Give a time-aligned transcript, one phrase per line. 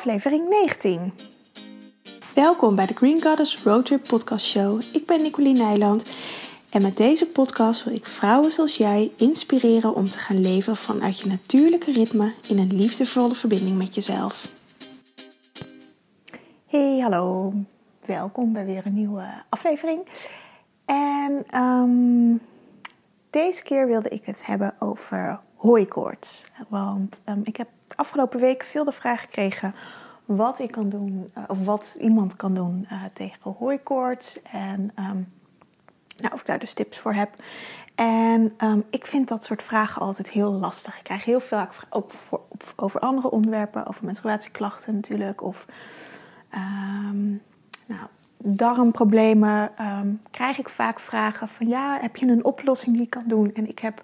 [0.00, 1.12] aflevering 19.
[2.34, 4.82] Welkom bij de Green Goddess Roadtrip Podcast Show.
[4.92, 6.04] Ik ben Nicoline Nijland
[6.70, 11.18] en met deze podcast wil ik vrouwen zoals jij inspireren om te gaan leven vanuit
[11.18, 14.48] je natuurlijke ritme in een liefdevolle verbinding met jezelf.
[16.66, 17.52] Hey, hallo.
[18.04, 20.06] Welkom bij weer een nieuwe aflevering.
[20.84, 22.36] En ehm,
[23.30, 26.44] deze keer wilde ik het hebben over hooikoorts.
[26.68, 27.68] Want um, ik heb
[28.00, 29.74] afgelopen week veel de vraag gekregen
[30.24, 34.42] wat ik kan doen, uh, of wat iemand kan doen uh, tegen hooikoorts.
[34.42, 35.32] En um,
[36.16, 37.30] nou, of ik daar dus tips voor heb.
[37.94, 40.98] En um, ik vind dat soort vragen altijd heel lastig.
[40.98, 45.42] Ik krijg heel vaak ook voor, op, over andere onderwerpen, over menstruatieklachten natuurlijk.
[45.42, 45.66] Of
[46.54, 47.42] um,
[47.86, 49.70] nou, darmproblemen.
[50.30, 53.54] Krijg ik vaak vragen van ja, heb je een oplossing die kan doen?
[53.54, 54.02] En ik heb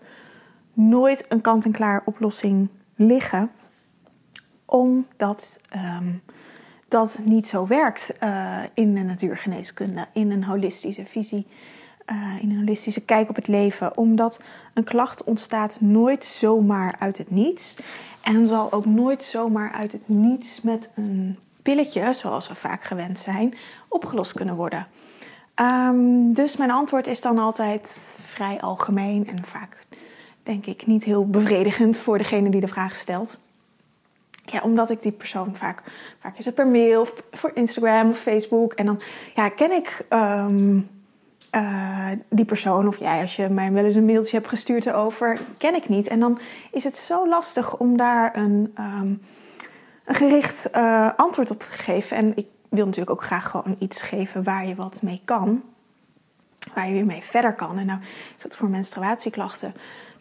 [0.73, 3.51] nooit een kant-en-klaar oplossing liggen.
[4.67, 5.59] Omdat
[6.89, 11.47] dat niet zo werkt uh, in de natuurgeneeskunde, in een holistische visie
[12.07, 13.97] uh, in een holistische kijk op het leven.
[13.97, 14.41] Omdat
[14.75, 17.77] een klacht ontstaat nooit zomaar uit het niets.
[18.23, 23.19] En zal ook nooit zomaar uit het niets met een pilletje, zoals we vaak gewend
[23.19, 23.55] zijn,
[23.89, 24.87] opgelost kunnen worden.
[25.61, 29.87] Um, dus mijn antwoord is dan altijd vrij algemeen en vaak
[30.43, 33.39] denk ik niet heel bevredigend voor degene die de vraag stelt.
[34.47, 35.83] Ja, omdat ik die persoon vaak,
[36.21, 38.73] vaak is het per mail of voor Instagram of Facebook.
[38.73, 39.01] En dan
[39.35, 40.89] ja, ken ik um,
[41.53, 45.39] uh, die persoon of jij, als je mij wel eens een mailtje hebt gestuurd erover,
[45.59, 46.07] ken ik niet.
[46.09, 46.39] En dan
[46.71, 49.23] is het zo lastig om daar een, um,
[50.05, 52.17] een gericht uh, antwoord op te geven.
[52.17, 55.63] En ik wil natuurlijk ook graag gewoon iets geven waar je wat mee kan.
[56.75, 57.79] Waar je weer mee verder kan.
[57.79, 58.01] En nou
[58.37, 59.75] is dat voor menstruatieklachten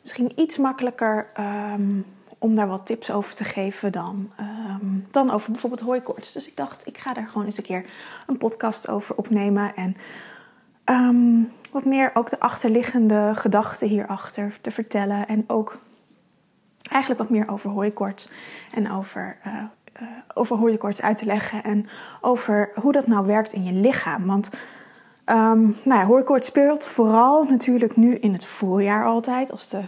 [0.06, 2.06] misschien iets makkelijker um,
[2.40, 6.32] om daar wat tips over te geven dan, um, dan over bijvoorbeeld hooikoorts.
[6.32, 7.86] Dus ik dacht, ik ga daar gewoon eens een keer
[8.28, 9.76] een podcast over opnemen.
[9.76, 9.96] En
[10.86, 15.28] um, wat meer ook de achterliggende gedachten hierachter te vertellen.
[15.28, 15.80] En ook
[16.90, 18.30] eigenlijk wat meer over hooikoorts
[18.72, 19.54] en over, uh,
[20.02, 20.58] uh, over
[21.02, 21.64] uit te leggen.
[21.64, 21.88] En
[22.22, 24.26] over hoe dat nou werkt in je lichaam.
[24.26, 24.50] Want
[25.26, 26.06] um, nou ja,
[26.46, 29.52] speelt vooral natuurlijk nu in het voorjaar altijd.
[29.52, 29.82] Als de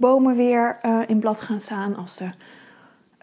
[0.00, 1.96] bomen weer uh, in blad gaan staan.
[1.96, 2.30] Als de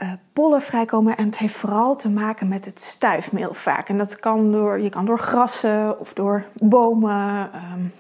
[0.04, 1.18] uh, pollen vrijkomen.
[1.18, 3.90] En het heeft vooral te maken met het stuifmeel vaak.
[3.90, 7.94] En dat kan door, je kan door grassen of door bomen, um,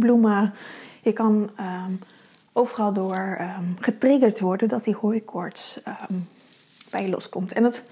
[0.00, 0.54] bloemen.
[1.02, 1.98] Je kan um,
[2.52, 5.80] overal door um, getriggerd worden dat die hooikoorts
[6.90, 7.52] bij je loskomt.
[7.52, 7.82] En dat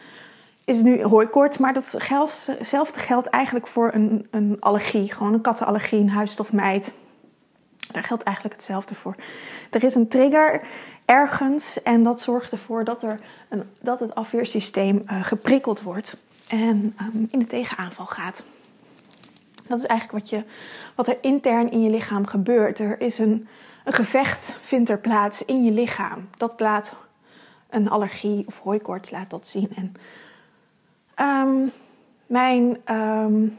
[0.65, 5.13] is nu hooikoorts, maar datzelfde geldt eigenlijk voor een, een allergie.
[5.13, 6.93] Gewoon een kattenallergie, een huisstofmijt.
[7.93, 9.17] Daar geldt eigenlijk hetzelfde voor.
[9.71, 10.61] Er is een trigger
[11.05, 11.83] ergens.
[11.83, 16.17] En dat zorgt ervoor dat, er een, dat het afweersysteem uh, geprikkeld wordt
[16.49, 18.45] en um, in de tegenaanval gaat.
[19.67, 20.45] Dat is eigenlijk wat, je,
[20.95, 22.79] wat er intern in je lichaam gebeurt.
[22.79, 23.49] Er is een,
[23.85, 26.29] een gevecht vindt er plaats in je lichaam.
[26.37, 26.95] Dat laat
[27.71, 29.73] een allergie of hooikoorts laat dat zien.
[29.77, 29.95] En
[31.27, 31.73] um,
[32.27, 33.59] mijn um,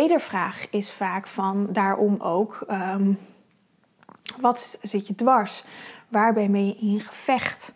[0.00, 2.66] wedervraag is vaak van daarom ook...
[4.40, 5.64] wat zit je dwars?
[6.08, 7.72] Waar ben je in gevecht?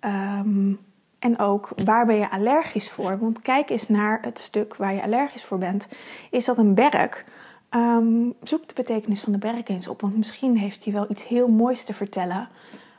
[0.00, 0.78] Um,
[1.18, 3.18] en ook waar ben je allergisch voor?
[3.18, 5.88] Want kijk eens naar het stuk waar je allergisch voor bent.
[6.30, 7.24] Is dat een berk?
[7.70, 11.26] Um, zoek de betekenis van de berk eens op, want misschien heeft hij wel iets
[11.26, 12.48] heel moois te vertellen,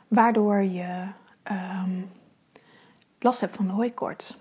[0.08, 1.06] waardoor je
[3.18, 4.38] last hebt van de hooikoorts.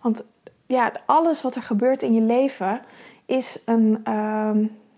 [0.00, 0.24] Want
[0.66, 2.80] ja, alles wat er gebeurt in je leven
[3.26, 4.04] is een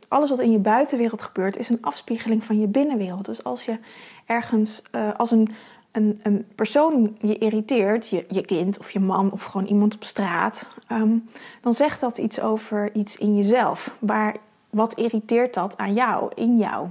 [0.09, 3.25] alles wat in je buitenwereld gebeurt, is een afspiegeling van je binnenwereld.
[3.25, 3.79] Dus als je
[4.27, 5.49] ergens, uh, als een,
[5.93, 10.05] een, een, persoon je irriteert, je, je kind of je man of gewoon iemand op
[10.05, 11.29] straat, um,
[11.61, 13.97] dan zegt dat iets over iets in jezelf.
[13.99, 14.37] Maar
[14.71, 16.89] wat irriteert dat aan jou, in jou?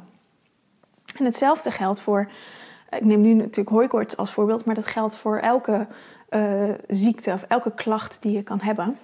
[1.15, 2.31] En hetzelfde geldt voor,
[2.89, 5.87] ik neem nu natuurlijk hooikoorts als voorbeeld, maar dat geldt voor elke
[6.29, 8.97] uh, ziekte of elke klacht die je kan hebben.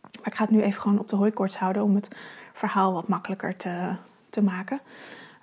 [0.00, 2.08] Maar ik ga het nu even gewoon op de hooikoorts houden om het
[2.52, 3.96] verhaal wat makkelijker te,
[4.30, 4.80] te maken.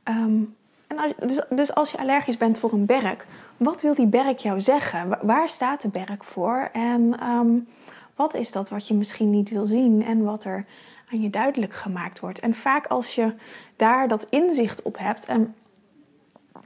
[0.04, 0.56] Um,
[0.88, 3.26] en als, dus, dus als je allergisch bent voor een berk,
[3.58, 5.18] wat wil die berk jou zeggen?
[5.22, 6.70] Waar staat de berk voor?
[6.74, 7.68] En um,
[8.16, 10.66] wat is dat wat je misschien niet wil zien en wat er
[11.12, 12.40] aan je duidelijk gemaakt wordt?
[12.40, 13.34] En vaak als je
[13.76, 15.56] daar dat inzicht op hebt, en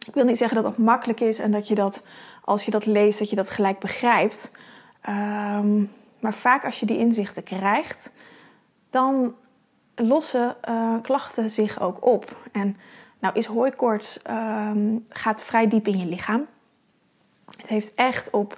[0.06, 2.04] ik wil niet zeggen dat dat makkelijk is en dat je dat,
[2.44, 4.52] als je dat leest, dat je dat gelijk begrijpt.
[5.10, 8.12] Um, maar vaak als je die inzichten krijgt,
[8.90, 9.36] dan
[9.96, 12.36] lossen uh, klachten zich ook op.
[12.52, 12.78] En
[13.20, 16.46] nou is hooikoorts um, gaat vrij diep in je lichaam.
[17.58, 18.58] Het heeft echt op,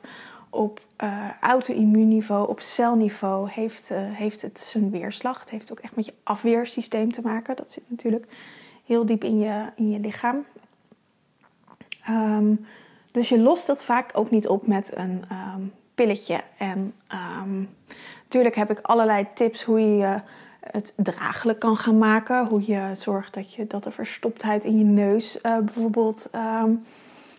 [0.49, 5.39] op uh, auto-immuunniveau, op celniveau, heeft, uh, heeft het zijn weerslag.
[5.39, 7.55] Het heeft ook echt met je afweersysteem te maken.
[7.55, 8.25] Dat zit natuurlijk
[8.85, 10.45] heel diep in je, in je lichaam.
[12.09, 12.65] Um,
[13.15, 15.23] dus je lost dat vaak ook niet op met een
[15.55, 16.41] um, pilletje.
[16.57, 16.93] En
[18.23, 20.21] natuurlijk heb ik allerlei tips hoe je
[20.59, 22.47] het draaglijk kan gaan maken.
[22.47, 26.29] Hoe je zorgt dat, je, dat de verstoptheid in je neus uh, bijvoorbeeld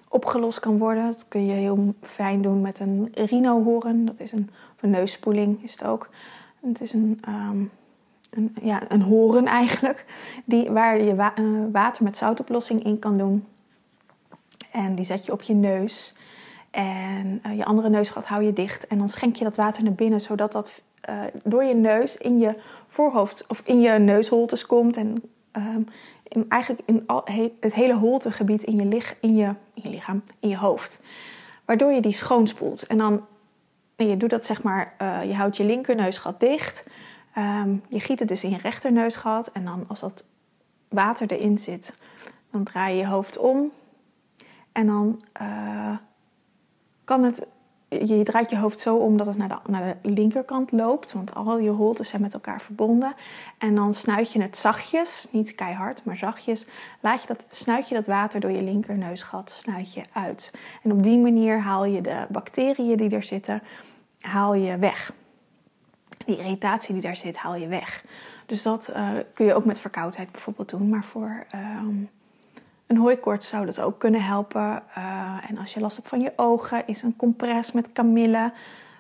[0.09, 1.07] opgelost kan worden.
[1.07, 4.05] Dat kun je heel fijn doen met een rhinohoorn.
[4.05, 6.09] Dat is een, of een neusspoeling is het ook.
[6.61, 7.21] Het is een,
[8.31, 10.05] een, ja, een horen eigenlijk.
[10.45, 13.45] Die, waar je uh, water met zoutoplossing in kan doen.
[14.77, 16.15] En die zet je op je neus.
[16.71, 18.87] En uh, je andere neusgat hou je dicht.
[18.87, 20.21] En dan schenk je dat water naar binnen.
[20.21, 22.55] Zodat dat uh, door je neus in je
[22.87, 24.97] voorhoofd of in je neusholtes komt.
[24.97, 25.23] En
[26.23, 27.05] in, eigenlijk in
[27.61, 31.01] het hele holtegebied in je, in, je, in je lichaam, in je hoofd.
[31.65, 32.83] Waardoor je die schoonspoelt.
[32.83, 33.27] En dan,
[33.97, 36.87] je doet dat zeg maar, uh, je houdt je linkerneusgat dicht.
[37.39, 39.51] Um, je giet het dus in je rechterneusgat.
[39.53, 40.25] En dan als dat
[40.89, 41.95] water erin zit,
[42.51, 43.73] dan draai je je hoofd om.
[44.77, 45.97] En dan uh,
[47.05, 47.47] kan het
[47.89, 51.13] je draait je hoofd zo om dat het naar de, naar de linkerkant loopt.
[51.13, 53.15] Want al je holtes zijn met elkaar verbonden.
[53.59, 56.67] En dan snuit je het zachtjes, niet keihard, maar zachtjes.
[57.01, 60.53] Laat je dat, snuit je dat water door je linkerneusgat snuit je uit.
[60.83, 63.63] En op die manier haal je de bacteriën die er zitten,
[64.21, 65.13] haal je weg.
[66.27, 68.05] Die irritatie die daar zit, haal je weg.
[68.47, 70.89] Dus dat uh, kun je ook met verkoudheid bijvoorbeeld doen.
[70.89, 71.47] Maar voor...
[71.55, 72.09] Um,
[72.87, 74.83] een hooikoorts zou dat ook kunnen helpen.
[74.99, 78.53] Uh, en als je last hebt van je ogen, is een compress met kamille.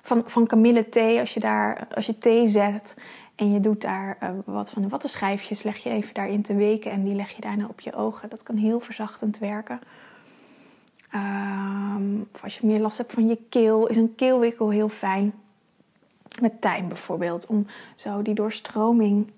[0.03, 2.97] Van, van kamillethee, als je, daar, als je thee zet
[3.35, 6.91] en je doet daar uh, wat van de wattenschijfjes, leg je even daarin te weken
[6.91, 8.29] en die leg je daarna op je ogen.
[8.29, 9.81] Dat kan heel verzachtend werken.
[11.15, 15.33] Um, of als je meer last hebt van je keel, is een keelwikkel heel fijn.
[16.41, 19.31] Met tijm bijvoorbeeld, om zo die doorstroming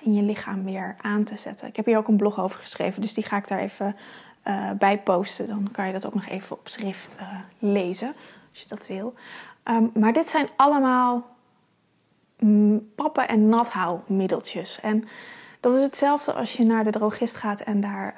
[0.00, 1.68] in je lichaam weer aan te zetten.
[1.68, 3.96] Ik heb hier ook een blog over geschreven, dus die ga ik daar even
[4.44, 5.48] uh, bij posten.
[5.48, 7.28] Dan kan je dat ook nog even op schrift uh,
[7.58, 8.14] lezen,
[8.50, 9.14] als je dat wil.
[9.64, 11.26] Um, maar dit zijn allemaal
[12.38, 14.80] mm, pappen- en nathouwmiddeltjes.
[14.80, 15.04] En
[15.60, 18.14] dat is hetzelfde als je naar de drogist gaat en daar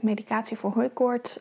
[0.00, 1.40] medicatie voor hooikoorts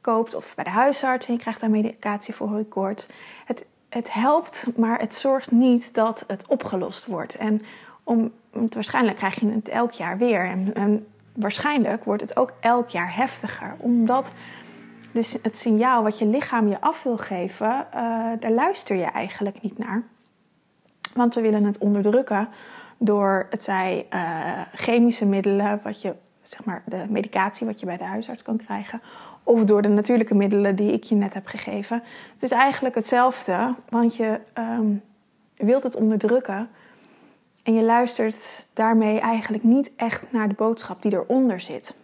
[0.00, 0.34] koopt.
[0.34, 3.06] Of bij de huisarts en je krijgt daar medicatie voor hooikoorts.
[3.44, 7.34] Het, het helpt, maar het zorgt niet dat het opgelost wordt.
[7.34, 7.62] En
[8.08, 10.44] om, want waarschijnlijk krijg je het elk jaar weer.
[10.74, 13.74] En, waarschijnlijk wordt het ook elk jaar heftiger.
[13.78, 14.32] Omdat
[15.12, 18.02] dus het signaal wat je lichaam je af wil geven, uh,
[18.40, 20.02] daar luister je eigenlijk niet naar.
[21.14, 22.48] Want we willen het onderdrukken
[22.96, 24.20] door het zij uh,
[24.74, 29.00] chemische middelen, wat je, zeg maar, de medicatie wat je bij de huisarts kan krijgen,
[29.42, 32.02] of door de natuurlijke middelen die ik je net heb gegeven.
[32.32, 35.02] Het is eigenlijk hetzelfde, want je um,
[35.56, 36.68] wilt het onderdrukken
[37.68, 41.96] en je luistert daarmee eigenlijk niet echt naar de boodschap die eronder zit.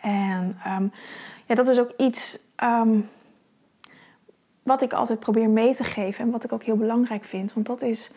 [0.00, 0.92] En um,
[1.46, 3.08] ja, dat is ook iets um,
[4.62, 7.52] wat ik altijd probeer mee te geven en wat ik ook heel belangrijk vind.
[7.52, 8.10] Want dat is,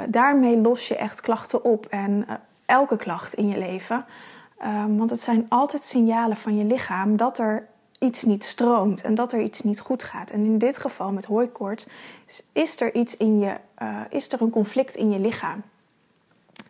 [0.00, 2.34] uh, daarmee los je echt klachten op en uh,
[2.66, 4.04] elke klacht in je leven.
[4.62, 7.68] Um, want het zijn altijd signalen van je lichaam dat er
[8.00, 10.30] iets niet stroomt en dat er iets niet goed gaat.
[10.30, 11.86] En in dit geval met hooikoorts
[12.52, 15.62] is er iets in je, uh, is er een conflict in je lichaam.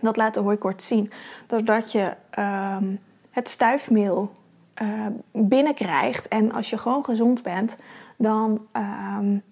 [0.01, 1.11] Dat laat de hooikoorts zien.
[1.47, 3.01] Doordat je um,
[3.31, 4.33] het stuifmeel
[4.83, 7.77] uh, binnenkrijgt en als je gewoon gezond bent,
[8.17, 8.67] dan
[9.19, 9.43] um,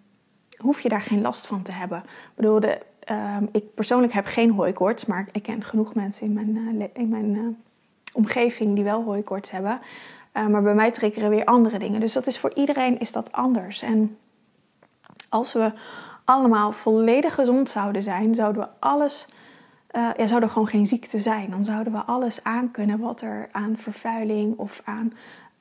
[0.56, 1.98] hoef je daar geen last van te hebben.
[1.98, 6.32] Ik bedoel, de, um, ik persoonlijk heb geen hooikoorts, maar ik ken genoeg mensen in
[6.32, 7.56] mijn, uh, in mijn
[8.12, 9.80] omgeving die wel hooikoorts hebben.
[10.38, 12.00] Uh, maar bij mij triggeren weer andere dingen.
[12.00, 13.82] Dus dat is voor iedereen is dat anders.
[13.82, 14.16] En
[15.28, 15.72] als we
[16.24, 19.28] allemaal volledig gezond zouden zijn, zouden we alles
[19.96, 21.50] uh, ja, zou er gewoon geen ziekte zijn.
[21.50, 25.12] Dan zouden we alles aankunnen wat er aan vervuiling of aan,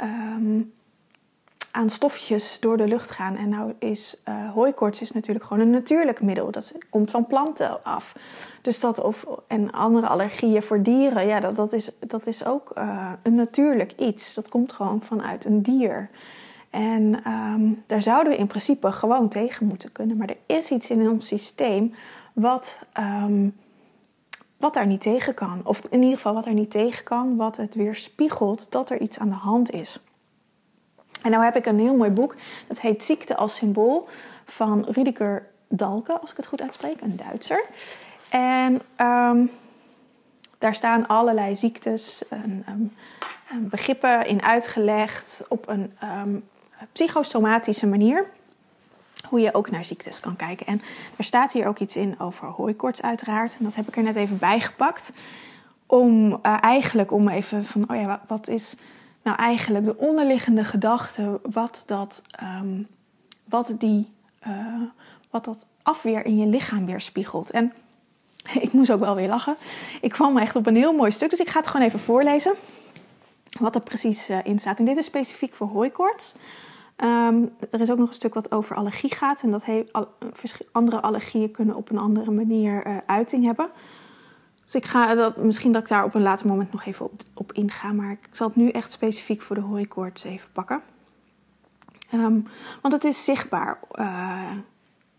[0.01, 0.73] um,
[1.77, 3.35] aan stofjes door de lucht gaan.
[3.35, 6.51] En nou is uh, hooikoorts is natuurlijk gewoon een natuurlijk middel.
[6.51, 8.15] Dat komt van planten af.
[8.61, 12.71] Dus dat of, en andere allergieën voor dieren, ja, dat, dat, is, dat is ook
[12.77, 14.33] uh, een natuurlijk iets.
[14.33, 16.09] Dat komt gewoon vanuit een dier.
[16.69, 20.17] En um, daar zouden we in principe gewoon tegen moeten kunnen.
[20.17, 21.93] Maar er is iets in ons systeem
[22.33, 22.75] wat.
[22.99, 23.55] Um,
[24.57, 25.61] wat daar niet tegen kan.
[25.63, 29.01] Of in ieder geval wat er niet tegen kan, wat het weer spiegelt dat er
[29.01, 29.99] iets aan de hand is.
[31.21, 32.35] En nou heb ik een heel mooi boek,
[32.67, 34.07] dat heet Ziekte als Symbool
[34.45, 37.65] van Rüdiger Dalke, als ik het goed uitspreek, een Duitser.
[38.29, 39.51] En um,
[40.57, 42.91] daar staan allerlei ziektes en um,
[43.69, 46.43] begrippen in uitgelegd op een um,
[46.91, 48.25] psychosomatische manier
[49.29, 50.65] hoe je ook naar ziektes kan kijken.
[50.65, 50.81] En
[51.17, 53.55] er staat hier ook iets in over hooikoorts uiteraard.
[53.57, 55.11] En dat heb ik er net even bijgepakt.
[55.85, 58.75] Om uh, eigenlijk om even van, oh ja, wat is
[59.27, 62.87] nou eigenlijk de onderliggende gedachte, wat dat, um,
[63.45, 64.11] wat die,
[64.47, 64.81] uh,
[65.29, 67.51] wat dat afweer in je lichaam weerspiegelt.
[67.51, 67.73] En
[68.65, 69.55] ik moest ook wel weer lachen.
[70.01, 72.53] Ik kwam echt op een heel mooi stuk, dus ik ga het gewoon even voorlezen.
[73.59, 74.79] Wat er precies uh, in staat.
[74.79, 76.35] En dit is specifiek voor hooikoorts.
[77.03, 79.41] Um, er is ook nog een stuk wat over allergie gaat.
[79.41, 79.63] En dat
[80.71, 83.69] andere allergieën kunnen op een andere manier uh, uiting hebben.
[84.67, 87.21] Dus ik ga dat, misschien dat ik daar op een later moment nog even op,
[87.33, 87.91] op inga.
[87.91, 90.81] Maar ik zal het nu echt specifiek voor de hooikoorts even pakken.
[92.13, 92.47] Um,
[92.81, 94.51] want het is zichtbaar uh,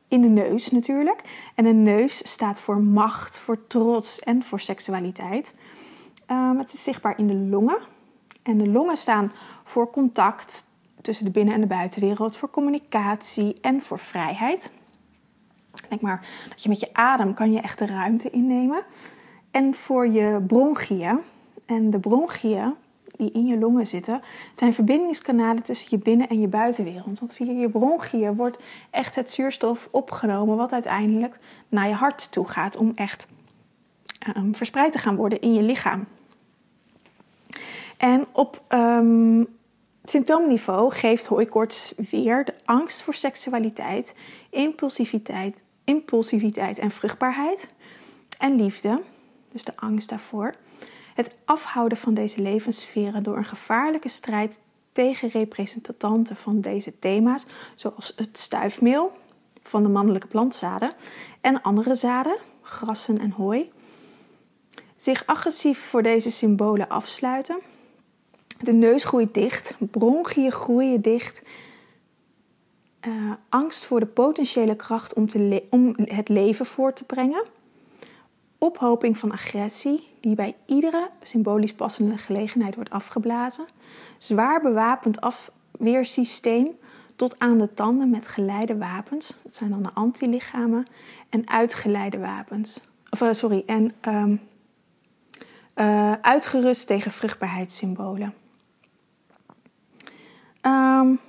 [0.08, 1.50] in de neus natuurlijk.
[1.54, 5.54] En de neus staat voor macht, voor trots en voor seksualiteit.
[6.30, 7.78] Um, het is zichtbaar in de longen.
[8.42, 9.32] En de longen staan
[9.64, 10.68] voor contact,
[11.00, 14.70] tussen de binnen- en de buitenwereld, voor communicatie en voor vrijheid.
[15.88, 18.82] Denk maar dat je met je adem kan je echt de ruimte innemen.
[19.58, 21.18] En voor je bronchieën.
[21.66, 22.74] En de bronchieën
[23.16, 24.22] die in je longen zitten,
[24.52, 27.18] zijn verbindingskanalen tussen je binnen- en je buitenwereld.
[27.18, 28.58] Want via je bronchieën wordt
[28.90, 31.36] echt het zuurstof opgenomen, wat uiteindelijk
[31.68, 33.28] naar je hart toe gaat om echt
[34.36, 36.06] um, verspreid te gaan worden in je lichaam.
[37.96, 39.46] En op um,
[40.04, 44.14] symptoomniveau geeft hooikoorts weer de angst voor seksualiteit,
[44.50, 47.74] impulsiviteit, impulsiviteit en vruchtbaarheid
[48.38, 49.00] en liefde.
[49.52, 50.54] Dus de angst daarvoor.
[51.14, 54.60] Het afhouden van deze levenssferen door een gevaarlijke strijd
[54.92, 59.12] tegen representanten van deze thema's, zoals het stuifmeel
[59.62, 60.92] van de mannelijke plantzaden
[61.40, 63.72] en andere zaden, grassen en hooi.
[64.96, 67.58] Zich agressief voor deze symbolen afsluiten
[68.60, 71.42] de neus groeit dicht, bronchiën groeien dicht.
[73.06, 77.44] Uh, angst voor de potentiële kracht om, te om het leven voor te brengen.
[78.58, 83.66] Ophoping van agressie, die bij iedere symbolisch passende gelegenheid wordt afgeblazen.
[84.18, 86.68] Zwaar bewapend afweersysteem
[87.16, 89.34] tot aan de tanden met geleide wapens.
[89.42, 90.86] Dat zijn dan de antilichamen.
[91.28, 92.80] En uitgeleide wapens.
[93.10, 94.40] Of, uh, sorry, en um,
[95.74, 98.34] uh, uitgerust tegen vruchtbaarheidssymbolen.
[100.62, 101.20] Um,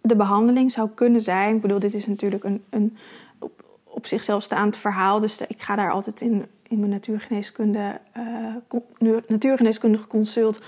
[0.00, 1.54] de behandeling zou kunnen zijn.
[1.54, 2.96] Ik bedoel, dit is natuurlijk een, een
[3.84, 5.20] op, zichzelf staand verhaal.
[5.20, 8.00] Dus ik ga daar altijd in, in mijn natuurgeneeskunde,
[8.98, 10.60] uh, natuurgeneeskundige consult.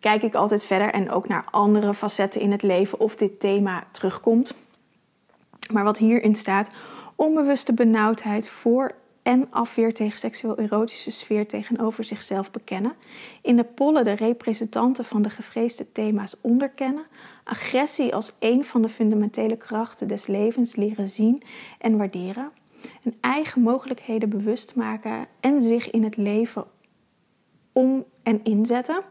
[0.00, 3.84] Kijk ik altijd verder en ook naar andere facetten in het leven of dit thema
[3.90, 4.54] terugkomt.
[5.72, 6.70] Maar wat hierin staat,
[7.14, 12.92] onbewuste benauwdheid voor en afweer tegen seksueel-erotische sfeer tegenover zichzelf bekennen.
[13.42, 17.04] In de pollen de representanten van de gevreesde thema's onderkennen.
[17.44, 21.42] Agressie als een van de fundamentele krachten des levens leren zien
[21.78, 22.50] en waarderen.
[23.02, 26.64] En eigen mogelijkheden bewust maken en zich in het leven
[27.72, 29.02] om en inzetten.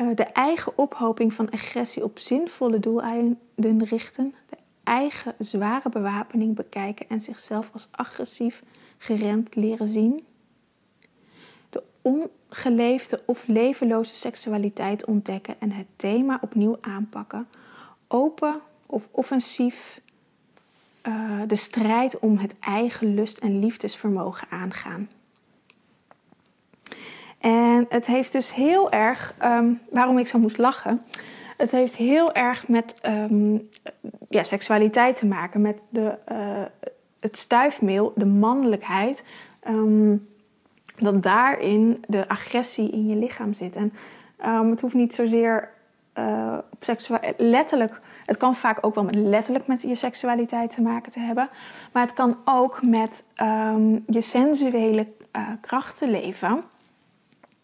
[0.00, 4.34] Uh, de eigen ophoping van agressie op zinvolle doeleinden richten.
[4.48, 8.62] De eigen zware bewapening bekijken en zichzelf als agressief
[8.98, 10.24] geremd leren zien.
[11.70, 17.48] De ongeleefde of levenloze seksualiteit ontdekken en het thema opnieuw aanpakken.
[18.08, 20.00] Open of offensief
[21.08, 25.08] uh, de strijd om het eigen lust- en liefdesvermogen aangaan.
[27.38, 31.02] En het heeft dus heel erg, um, waarom ik zo moest lachen,
[31.56, 33.68] het heeft heel erg met um,
[34.28, 36.62] ja, seksualiteit te maken, met de, uh,
[37.20, 39.24] het stuifmeel, de mannelijkheid.
[39.68, 40.28] Um,
[40.96, 43.74] dat daarin de agressie in je lichaam zit.
[43.74, 43.92] En
[44.70, 45.68] het hoeft niet zozeer
[46.18, 48.00] uh, op seksualiteit, letterlijk.
[48.24, 51.48] Het kan vaak ook wel met letterlijk met je seksualiteit te maken te hebben.
[51.92, 53.24] Maar het kan ook met
[54.06, 56.62] je sensuele uh, krachten leven.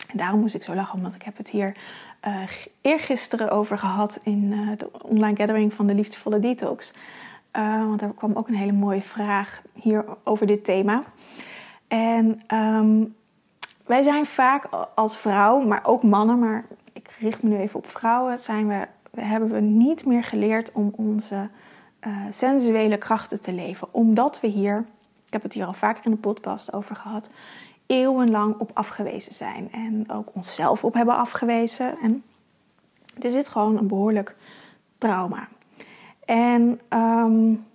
[0.09, 1.76] En daarom moest ik zo lachen, omdat ik heb het hier
[2.26, 2.35] uh,
[2.81, 6.95] eergisteren over gehad in uh, de online gathering van de Liefdevolle Detox.
[7.87, 11.02] Want er kwam ook een hele mooie vraag hier over dit thema.
[11.88, 13.14] En um,
[13.87, 17.90] wij zijn vaak als vrouw, maar ook mannen, maar ik richt me nu even op
[17.90, 18.87] vrouwen, zijn we,
[19.23, 21.49] hebben we niet meer geleerd om onze
[22.33, 23.89] sensuele krachten te leven.
[23.91, 24.85] Omdat we hier,
[25.27, 27.31] ik heb het hier al vaker in de podcast over gehad,
[27.87, 29.73] eeuwenlang op afgewezen zijn.
[29.73, 31.99] En ook onszelf op hebben afgewezen.
[32.03, 32.23] En
[33.21, 34.37] er zit gewoon een behoorlijk
[34.99, 35.49] trauma.
[36.25, 37.67] En um,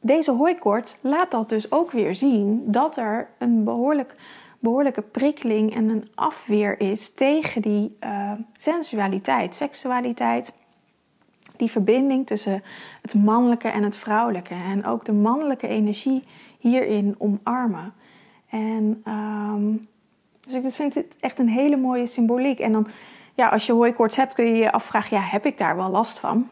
[0.00, 4.14] deze hooikoorts laat dat dus ook weer zien dat er een behoorlijk
[4.58, 10.52] behoorlijke prikkeling en een afweer is tegen die uh, sensualiteit, seksualiteit.
[11.60, 12.62] Die verbinding tussen
[13.02, 14.54] het mannelijke en het vrouwelijke.
[14.54, 16.24] En ook de mannelijke energie
[16.58, 17.92] hierin omarmen.
[18.48, 19.86] En um,
[20.40, 22.58] dus ik vind het echt een hele mooie symboliek.
[22.58, 22.86] En dan,
[23.34, 26.18] ja, als je hooikoorts hebt, kun je je afvragen: ja, heb ik daar wel last
[26.18, 26.48] van?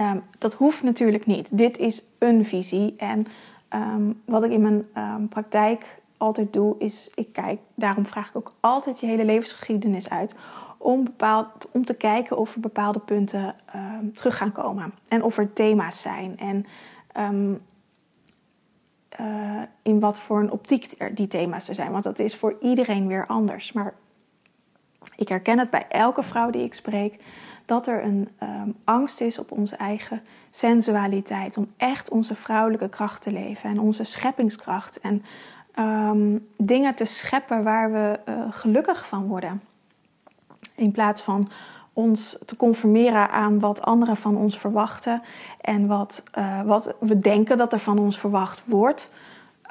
[0.00, 1.58] Um, dat hoeft natuurlijk niet.
[1.58, 2.94] Dit is een visie.
[2.96, 3.26] En
[3.74, 8.52] um, wat ik in mijn praktijk altijd doe, is ik kijk, daarom vraag ik ook
[8.60, 10.34] altijd je hele levensgeschiedenis uit.
[10.84, 11.14] Om,
[11.72, 13.54] om te kijken of er bepaalde punten
[14.14, 14.94] terug gaan komen.
[15.08, 16.38] En of er thema's zijn.
[16.38, 16.66] En
[19.20, 21.92] uh, in wat voor een optiek die thema's er zijn.
[21.92, 23.72] Want dat is voor iedereen weer anders.
[23.72, 23.94] Maar
[25.16, 27.24] ik herken het bij elke vrouw die ik spreek.
[27.64, 31.56] Dat er een um, angst is op onze eigen sensualiteit.
[31.56, 33.70] Om echt onze vrouwelijke kracht te leven.
[33.70, 35.00] En onze scheppingskracht.
[35.00, 35.24] En
[36.56, 39.60] dingen te scheppen waar we uh, gelukkig van worden.
[40.74, 41.48] In plaats van
[41.92, 45.22] ons te conformeren aan wat anderen van ons verwachten
[45.60, 49.12] en wat, uh, wat we denken dat er van ons verwacht wordt.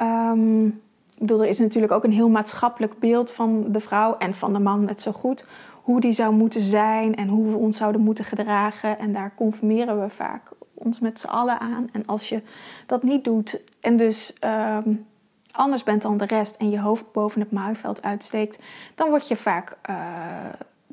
[0.02, 0.66] Um,
[1.14, 4.54] ik bedoel, er is natuurlijk ook een heel maatschappelijk beeld van de vrouw en van
[4.54, 5.48] de man net zo goed.
[5.82, 9.00] Hoe die zou moeten zijn en hoe we ons zouden moeten gedragen.
[9.00, 11.90] En daar conformeren we vaak ons met z'n allen aan.
[11.92, 12.42] En als je
[12.86, 14.38] dat niet doet en dus
[14.86, 15.06] um,
[15.52, 18.60] anders bent dan de rest en je hoofd boven het maaiveld uitsteekt,
[18.96, 19.96] dan word je vaak uh,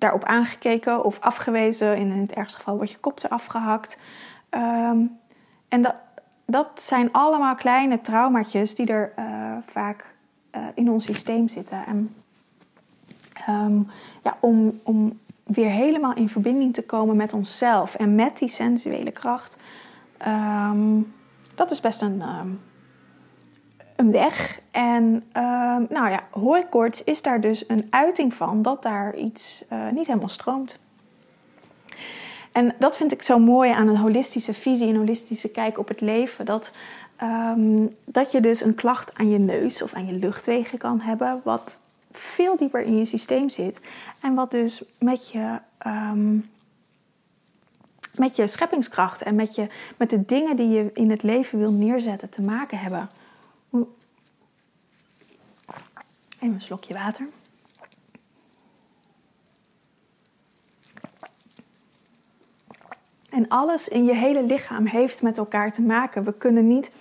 [0.00, 1.97] daarop aangekeken of afgewezen.
[1.97, 3.99] In het ergste geval wordt je kop eraf gehakt.
[4.50, 5.19] Um,
[5.69, 5.95] en dat,
[6.45, 9.25] dat zijn allemaal kleine traumaatjes die er uh,
[9.66, 10.14] vaak
[10.57, 11.87] uh, in ons systeem zitten.
[11.87, 12.14] En
[13.49, 13.90] um,
[14.23, 19.11] ja, om, om weer helemaal in verbinding te komen met onszelf en met die sensuele
[19.11, 19.57] kracht,
[20.26, 21.14] um,
[21.54, 22.23] dat is best een,
[24.00, 24.61] een weg.
[24.71, 25.42] En uh,
[25.88, 30.28] nou ja, hooikoorts is daar dus een uiting van dat daar iets uh, niet helemaal
[30.28, 30.78] stroomt.
[32.52, 36.00] En dat vind ik zo mooi aan een holistische visie, een holistische kijk op het
[36.00, 36.45] leven.
[36.45, 36.73] Dat,
[37.23, 41.41] um, dat je dus een klacht aan je neus of aan je luchtwegen kan hebben,
[41.45, 41.80] wat
[42.13, 43.80] veel dieper in je systeem zit.
[44.21, 46.50] En wat dus met je, um,
[48.15, 51.73] met je scheppingskracht en met, je, met de dingen die je in het leven wil
[51.73, 53.08] neerzetten te maken hebben.
[56.41, 57.29] Even een slokje water.
[63.31, 66.25] En alles in je hele lichaam heeft met elkaar te maken.
[66.25, 66.93] We kunnen niet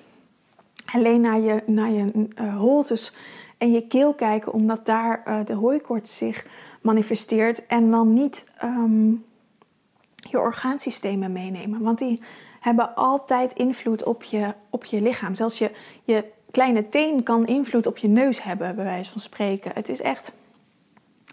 [0.86, 3.14] alleen naar je, naar je uh, holtes
[3.58, 6.46] en je keel kijken, omdat daar uh, de hooikoorts zich
[6.82, 7.66] manifesteert.
[7.66, 9.26] En dan niet um,
[10.16, 11.82] je orgaansystemen meenemen.
[11.82, 12.22] Want die
[12.60, 15.36] hebben altijd invloed op je, op je lichaam.
[15.36, 15.72] Zelfs je,
[16.04, 19.72] je kleine teen kan invloed op je neus hebben, bij wijze van spreken.
[19.74, 20.32] Het is echt.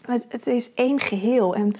[0.02, 1.54] Het, het is één geheel.
[1.54, 1.72] En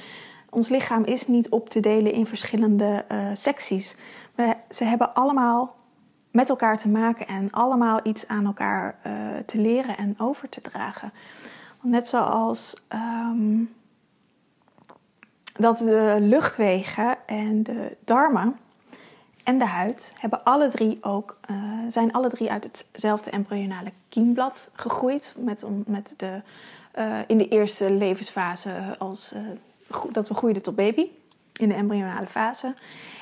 [0.51, 3.97] ons lichaam is niet op te delen in verschillende uh, secties.
[4.35, 5.75] We, ze hebben allemaal
[6.31, 10.61] met elkaar te maken en allemaal iets aan elkaar uh, te leren en over te
[10.61, 11.13] dragen.
[11.83, 13.75] Net zoals um,
[15.57, 18.57] dat de luchtwegen en de darmen
[19.47, 21.57] en de huid hebben alle drie ook, uh,
[21.89, 25.35] zijn alle drie uit hetzelfde embryonale kiemblad gegroeid.
[25.39, 26.41] Met, met de,
[26.99, 29.41] uh, in de eerste levensfase als uh,
[30.13, 31.07] dat we groeiden tot baby.
[31.53, 32.75] In de embryonale fase.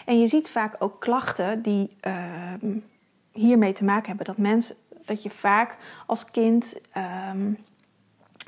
[0.07, 2.77] En je ziet vaak ook klachten die ehm,
[3.33, 4.27] hiermee te maken hebben.
[4.27, 6.81] Dat, mensen, dat je vaak als kind
[7.33, 7.59] um,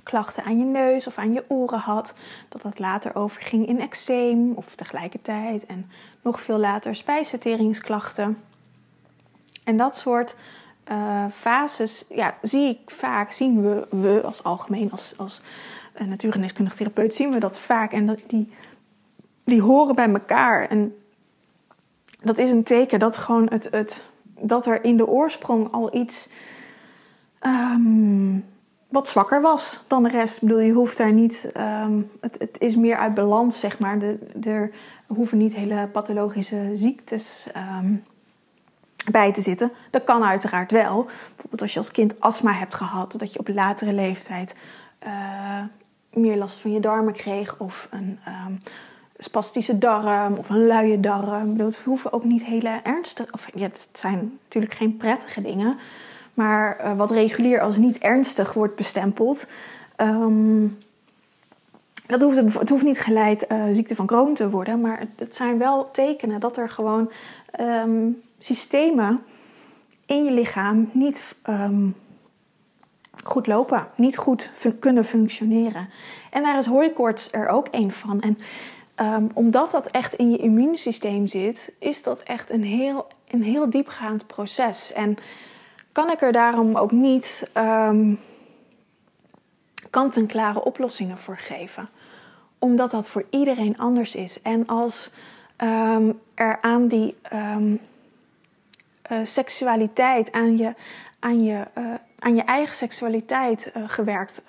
[0.07, 2.15] klachten aan je neus of aan je oren had.
[2.49, 5.67] Dat dat later overging in eczeem of tegelijkertijd.
[5.67, 5.91] En
[6.23, 8.39] nog veel later spijsverteringsklachten.
[9.65, 10.37] En dat soort
[10.91, 15.41] uh, fases ja, zie ik vaak, zien we, we als algemeen, als, als
[16.01, 17.93] uh, natuurgeneeskundig therapeut, zien we dat vaak.
[17.93, 18.53] En dat, die,
[19.45, 20.69] die horen bij elkaar.
[20.69, 20.97] En
[22.21, 24.03] dat is een teken dat, gewoon het, het,
[24.41, 26.29] dat er in de oorsprong al iets
[27.41, 28.45] um,
[28.89, 30.37] wat zwakker was dan de rest.
[30.37, 31.51] Ik bedoel, je hoeft daar niet.
[31.57, 33.99] Um, het, het, is meer uit balans, zeg maar.
[33.99, 34.71] De, er
[35.07, 38.05] hoeven niet hele pathologische ziektes um,
[39.11, 39.73] bij te zitten.
[39.91, 41.05] Dat kan uiteraard wel.
[41.05, 44.55] Bijvoorbeeld als je als kind astma hebt gehad, dat je op latere leeftijd
[45.07, 45.63] uh,
[46.13, 48.61] meer last van je darmen kreeg, of een um,
[49.19, 51.53] spastische darm of een luie darm.
[51.53, 53.33] Bedoel, het hoeven ook niet hele ernstige.
[53.33, 55.79] Of, ja, het zijn natuurlijk geen prettige dingen.
[56.37, 59.51] Maar uh, wat regulier als niet ernstig wordt bestempeld.
[59.97, 60.79] Um,
[62.07, 64.81] dat hoeft, het hoeft niet gelijk uh, ziekte van Crohn te worden.
[64.81, 67.11] Maar het zijn wel tekenen dat er gewoon
[67.61, 69.21] um, systemen
[70.07, 71.95] in je lichaam niet um,
[73.25, 75.89] goed lopen, niet goed kunnen functioneren.
[76.31, 78.21] En daar is hooikoorts er ook een van.
[78.21, 78.39] En
[78.95, 83.71] ehm, omdat dat echt in je immuunsysteem zit, is dat echt een heel, een heel
[83.71, 84.93] diepgaand proces.
[84.93, 85.17] En
[85.97, 88.19] kan ik er daarom ook niet um,
[89.91, 91.89] kant-en-klare oplossingen voor geven.
[92.59, 94.43] Omdat dat voor iedereen anders is.
[94.43, 95.11] En als
[95.57, 97.81] ehm, er aan die um,
[99.11, 100.75] uh, seksualiteit, aan je,
[101.19, 104.43] aan je, uh, aan je eigen seksualiteit uh, gewerkt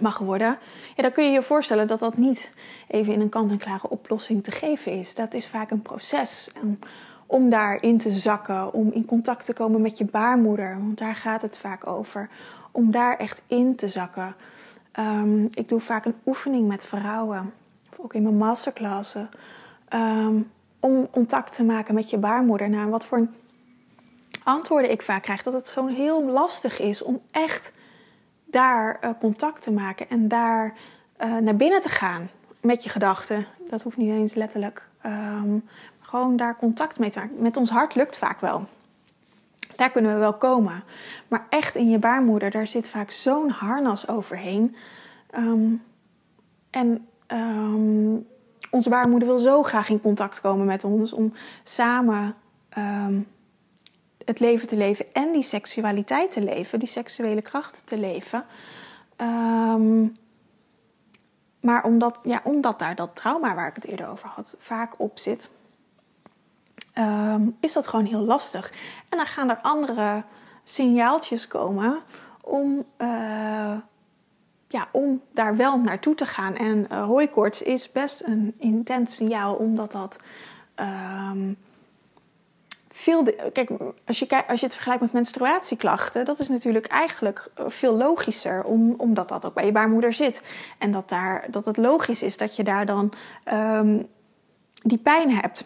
[0.00, 0.58] mag worden,
[0.96, 2.50] ja, dan kun je je voorstellen dat dat niet
[2.88, 5.14] even in een kant-en-klare oplossing te geven is.
[5.14, 6.50] Dat is vaak een proces.
[7.26, 11.42] Om daarin te zakken, om in contact te komen met je baarmoeder, want daar gaat
[11.42, 12.28] het vaak over.
[12.70, 14.34] Om daar echt in te zakken.
[14.98, 17.52] Um, ik doe vaak een oefening met vrouwen,
[17.96, 19.28] ook in mijn masterclassen,
[19.94, 22.68] um, om contact te maken met je baarmoeder.
[22.68, 23.26] Nou, wat voor
[24.44, 27.72] antwoorden ik vaak krijg, dat het zo heel lastig is om echt
[28.44, 30.74] daar uh, contact te maken en daar
[31.24, 32.28] uh, naar binnen te gaan
[32.60, 33.46] met je gedachten.
[33.68, 34.88] Dat hoeft niet eens letterlijk.
[35.06, 35.64] Um,
[36.06, 37.42] gewoon daar contact mee te maken.
[37.42, 38.66] Met ons hart lukt vaak wel.
[39.76, 40.84] Daar kunnen we wel komen.
[41.28, 44.76] Maar echt in je baarmoeder, daar zit vaak zo'n harnas overheen.
[45.34, 45.82] Um,
[46.70, 48.26] en um,
[48.70, 52.34] onze baarmoeder wil zo graag in contact komen met ons om samen
[52.78, 53.26] um,
[54.24, 58.44] het leven te leven en die seksualiteit te leven, die seksuele krachten te leven.
[61.60, 65.18] maar omdat, ja, omdat daar dat trauma waar ik het eerder over had vaak op
[65.18, 65.50] zit,
[66.98, 68.72] um, is dat gewoon heel lastig.
[69.08, 70.22] En dan gaan er andere
[70.64, 71.98] signaaltjes komen
[72.40, 73.74] om, uh,
[74.68, 76.56] ja, om daar wel naartoe te gaan.
[76.56, 80.16] En uh, hooikoorts is best een intens signaal, omdat dat.
[80.80, 81.56] Um,
[82.96, 83.70] veel kijk,
[84.06, 88.64] als je, als je het vergelijkt met menstruatieklachten, dat is natuurlijk eigenlijk eh, veel logischer,
[88.64, 90.42] om, omdat dat ook bij je baarmoeder zit.
[90.78, 93.12] En dat, daar, dat het logisch is dat je daar dan
[93.52, 94.06] um,
[94.82, 95.64] die pijn hebt.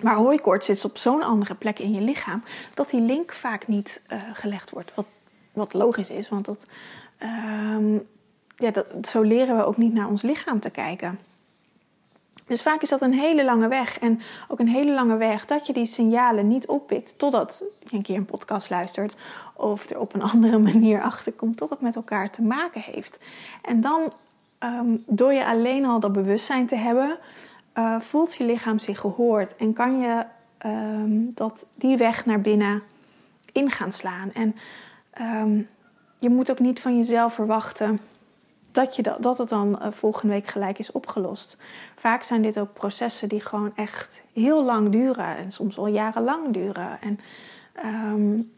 [0.00, 2.42] Maar hooikoorts zit op zo'n andere plek in je lichaam
[2.74, 4.94] dat die link vaak niet uh, gelegd wordt.
[4.94, 5.06] Wat,
[5.52, 6.66] wat logisch is, want dat,
[7.22, 8.06] um,
[8.56, 11.18] ja, dat, zo leren we ook niet naar ons lichaam te kijken.
[12.48, 13.98] Dus vaak is dat een hele lange weg.
[13.98, 18.02] En ook een hele lange weg dat je die signalen niet oppikt totdat je een
[18.02, 19.16] keer een podcast luistert.
[19.54, 23.18] Of er op een andere manier achter komt tot het met elkaar te maken heeft.
[23.62, 24.12] En dan,
[24.60, 27.18] um, door je alleen al dat bewustzijn te hebben,
[27.78, 30.24] uh, voelt je lichaam zich gehoord en kan je
[30.66, 32.82] um, dat, die weg naar binnen
[33.52, 34.32] in gaan slaan.
[34.32, 34.56] En
[35.20, 35.68] um,
[36.18, 38.00] je moet ook niet van jezelf verwachten
[38.72, 41.56] dat, je dat, dat het dan uh, volgende week gelijk is opgelost.
[41.96, 46.52] Vaak zijn dit ook processen die gewoon echt heel lang duren en soms al jarenlang
[46.52, 46.98] duren.
[47.00, 47.20] En
[47.84, 48.52] um,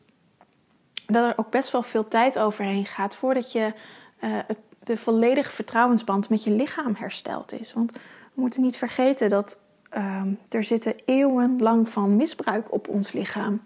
[1.07, 3.73] dat er ook best wel veel tijd overheen gaat voordat je
[4.21, 7.73] uh, het, de volledige vertrouwensband met je lichaam hersteld is.
[7.73, 7.93] Want
[8.41, 9.59] we moeten niet vergeten dat
[9.97, 13.61] um, er zitten eeuwenlang van misbruik op ons lichaam.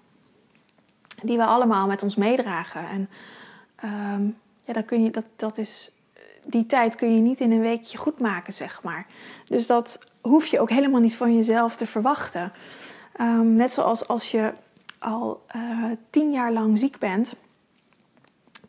[1.22, 2.88] Die we allemaal met ons meedragen.
[2.88, 3.08] En
[3.84, 5.90] um, ja, dan kun je, dat, dat is,
[6.44, 9.06] die tijd kun je niet in een weekje goed maken, zeg maar.
[9.44, 12.52] Dus dat hoef je ook helemaal niet van jezelf te verwachten.
[13.20, 14.52] Um, net zoals als je
[14.98, 17.36] al uh, tien jaar lang ziek bent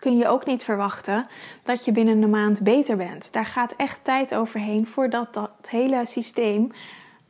[0.06, 1.28] kun je ook niet verwachten
[1.64, 3.34] dat je binnen een maand beter bent.
[3.34, 6.72] Daar gaat echt tijd overheen voordat dat hele systeem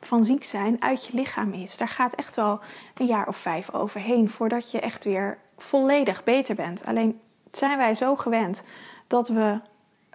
[0.00, 1.76] van ziek zijn uit je lichaam is.
[1.76, 2.60] Daar gaat echt wel
[2.94, 6.86] een jaar of vijf overheen voordat je echt weer volledig beter bent.
[6.86, 8.62] Alleen zijn wij zo gewend
[9.06, 9.60] dat we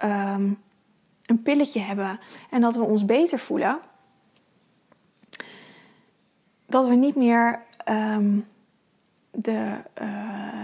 [0.04, 0.58] um,
[1.26, 2.20] een pilletje hebben
[2.50, 3.78] en dat we ons beter voelen,
[6.66, 8.46] dat we niet meer um,
[9.30, 10.61] de, uh,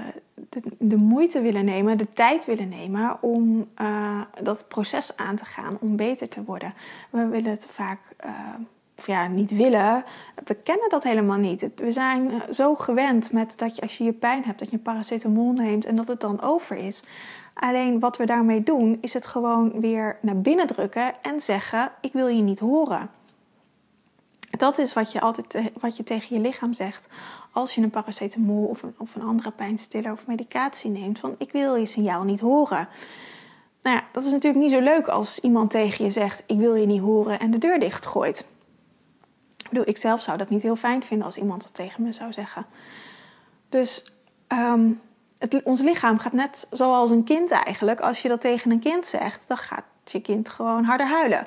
[0.78, 5.76] de, moeite willen nemen, de tijd willen nemen om uh, dat proces aan te gaan,
[5.80, 6.74] om beter te worden.
[7.10, 8.30] We willen het vaak, uh,
[8.98, 10.04] of ja, niet willen,
[10.44, 11.68] we kennen dat helemaal niet.
[11.74, 14.82] We zijn zo gewend met dat je als je je pijn hebt, dat je een
[14.82, 17.02] paracetamol neemt en dat het dan over is.
[17.54, 22.12] Alleen wat we daarmee doen, is het gewoon weer naar binnen drukken en zeggen: Ik
[22.12, 23.10] wil je niet horen.
[24.58, 27.08] Dat is wat je altijd wat je tegen je lichaam zegt
[27.52, 31.18] als je een paracetamol of een, of een andere pijnstiller of medicatie neemt.
[31.18, 32.88] Van ik wil je signaal niet horen.
[33.82, 36.74] Nou ja, dat is natuurlijk niet zo leuk als iemand tegen je zegt: Ik wil
[36.74, 38.38] je niet horen en de deur dichtgooit.
[39.56, 42.12] Ik bedoel, ik zelf zou dat niet heel fijn vinden als iemand dat tegen me
[42.12, 42.66] zou zeggen.
[43.68, 44.12] Dus
[45.38, 48.00] het, ons lichaam gaat net zoals een kind eigenlijk.
[48.00, 51.46] Als je dat tegen een kind zegt, dan gaat je kind gewoon harder huilen.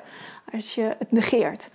[0.52, 1.70] Als je het negeert.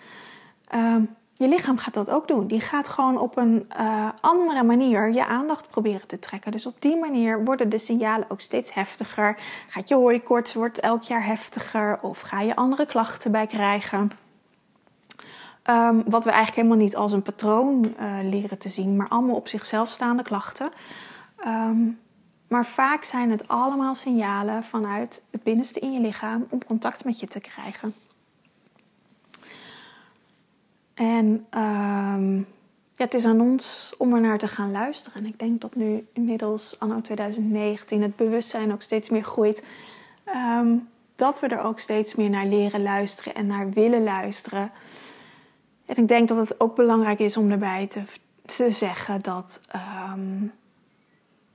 [0.76, 2.48] Um, je lichaam gaat dat ook doen.
[2.48, 6.52] Die gaat gewoon op een uh, andere manier je aandacht proberen te trekken.
[6.52, 9.38] Dus op die manier worden de signalen ook steeds heftiger.
[9.68, 14.12] Gaat je hooikoorts wordt elk jaar heftiger of ga je andere klachten bij krijgen.
[15.70, 19.36] Um, wat we eigenlijk helemaal niet als een patroon uh, leren te zien, maar allemaal
[19.36, 20.72] op zichzelf staande klachten.
[21.46, 22.00] Um,
[22.48, 27.20] maar vaak zijn het allemaal signalen vanuit het binnenste in je lichaam om contact met
[27.20, 27.94] je te krijgen.
[30.98, 31.26] En
[31.58, 32.38] um,
[32.96, 35.22] ja, het is aan ons om er naar te gaan luisteren.
[35.22, 39.66] En ik denk dat nu inmiddels, anno 2019, het bewustzijn ook steeds meer groeit.
[40.26, 44.72] Um, dat we er ook steeds meer naar leren luisteren en naar willen luisteren.
[45.86, 47.90] En ik denk dat het ook belangrijk is om daarbij
[48.46, 49.62] te, zeggen dat,
[50.12, 50.54] um,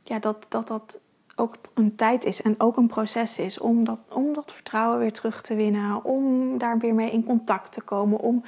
[0.03, 0.99] ja, dat, dat dat
[1.37, 5.12] ook een tijd is en ook een proces is om dat, om dat vertrouwen weer
[5.12, 8.45] terug te winnen, om daar weer mee in contact te komen, om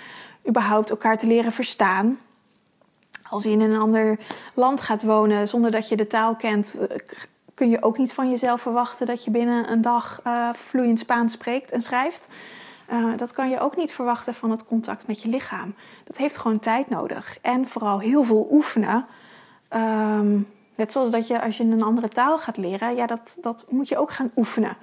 [0.49, 2.18] überhaupt elkaar te leren verstaan.
[3.31, 4.18] Als je in een ander
[4.55, 6.97] land gaat wonen zonder dat je de taal kent, eh,
[7.55, 11.33] kun je ook niet van jezelf verwachten dat je binnen een dag uh, vloeiend Spaans
[11.33, 12.29] spreekt en schrijft.
[12.92, 15.75] Uh, dat kan je ook niet verwachten van het contact met je lichaam.
[16.05, 17.38] Dat heeft gewoon tijd nodig.
[17.40, 19.07] En vooral heel veel oefenen.
[19.70, 23.65] Um, net zoals dat je als je een andere taal gaat leren, ja, dat, dat
[23.69, 24.77] moet je ook gaan oefenen.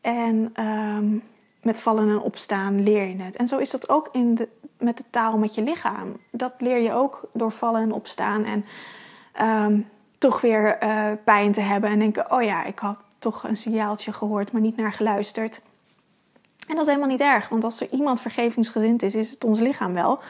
[0.00, 1.22] En um,
[1.62, 3.36] met vallen en opstaan leer je het.
[3.36, 6.16] En zo is dat ook in de, met de taal met je lichaam.
[6.30, 8.44] Dat leer je ook door vallen en opstaan.
[8.44, 8.64] En
[9.42, 13.56] um, toch weer uh, pijn te hebben en denken: oh ja, ik had toch een
[13.56, 15.60] signaaltje gehoord, maar niet naar geluisterd.
[16.68, 19.60] En dat is helemaal niet erg, want als er iemand vergevingsgezind is, is het ons
[19.60, 20.20] lichaam wel.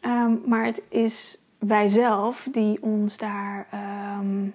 [0.00, 3.66] Um, maar het is wij zelf die ons daar
[4.18, 4.54] um,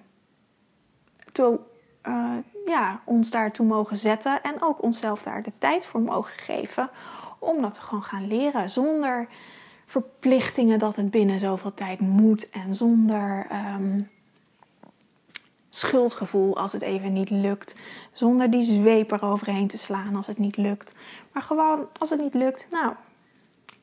[1.32, 1.58] toe,
[2.08, 2.30] uh,
[2.66, 6.90] ja, ons daartoe mogen zetten en ook onszelf daar de tijd voor mogen geven
[7.38, 9.28] om dat te gewoon gaan leren zonder
[9.86, 14.08] verplichtingen dat het binnen zoveel tijd moet en zonder um,
[15.70, 17.74] schuldgevoel als het even niet lukt,
[18.12, 20.92] zonder die zweep eroverheen te slaan als het niet lukt,
[21.32, 22.92] maar gewoon als het niet lukt, nou,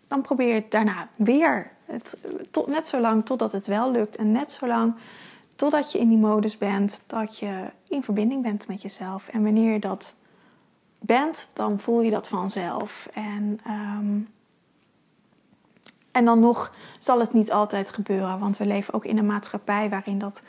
[0.08, 1.72] dan probeer je het daarna weer.
[1.86, 2.18] Het,
[2.52, 4.96] tot, net zo lang totdat het wel lukt en net zo lang
[5.56, 9.28] totdat je in die modus bent dat je in verbinding bent met jezelf.
[9.28, 10.16] En wanneer je dat
[11.00, 13.10] bent, dan voel je dat vanzelf.
[13.14, 14.28] En, um,
[16.12, 19.90] en dan nog zal het niet altijd gebeuren, want we leven ook in een maatschappij
[19.90, 20.44] waarin dat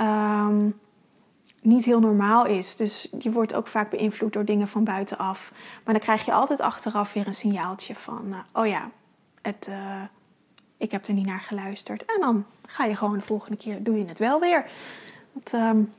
[0.00, 0.78] um,
[1.62, 2.76] niet heel normaal is.
[2.76, 5.52] Dus je wordt ook vaak beïnvloed door dingen van buitenaf.
[5.84, 8.90] Maar dan krijg je altijd achteraf weer een signaaltje van: uh, oh ja,
[9.42, 10.02] het, uh,
[10.80, 12.04] ik heb er niet naar geluisterd.
[12.04, 14.66] En dan ga je gewoon de volgende keer, doe je het wel weer.
[15.32, 15.92] Want, um,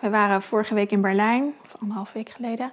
[0.00, 2.72] we waren vorige week in Berlijn, of anderhalf week geleden.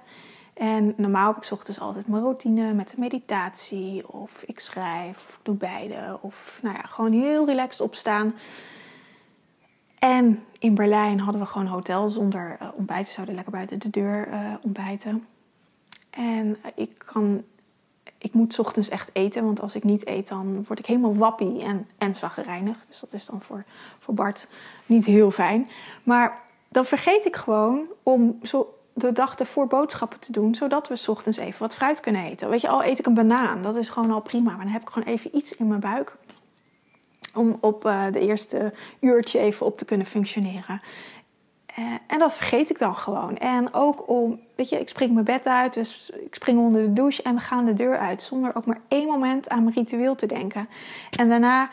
[0.54, 4.08] En normaal heb ik ochtends altijd mijn routine met de meditatie.
[4.12, 6.18] Of ik schrijf, doe beide.
[6.20, 8.34] Of nou ja, gewoon heel relaxed opstaan.
[9.98, 13.06] En in Berlijn hadden we gewoon hotel zonder uh, ontbijt.
[13.06, 15.26] We zouden lekker buiten de deur uh, ontbijten.
[16.10, 17.44] En ik kan
[18.18, 21.62] ik moet ochtends echt eten, want als ik niet eet, dan word ik helemaal wappie
[21.62, 22.86] en, en zaggerijnig.
[22.88, 23.64] Dus dat is dan voor,
[23.98, 24.48] voor Bart
[24.86, 25.68] niet heel fijn.
[26.02, 31.10] Maar dan vergeet ik gewoon om zo de dag ervoor boodschappen te doen, zodat we
[31.10, 32.48] ochtends even wat fruit kunnen eten.
[32.48, 34.50] Weet je, al eet ik een banaan, dat is gewoon al prima.
[34.50, 36.16] Maar dan heb ik gewoon even iets in mijn buik
[37.34, 40.80] om op uh, de eerste uurtje even op te kunnen functioneren.
[41.78, 43.36] Uh, en dat vergeet ik dan gewoon.
[43.36, 46.92] En ook om, weet je, ik spring mijn bed uit, dus ik spring onder de
[46.92, 48.22] douche en we gaan de deur uit.
[48.22, 50.68] Zonder ook maar één moment aan mijn ritueel te denken.
[51.18, 51.70] En daarna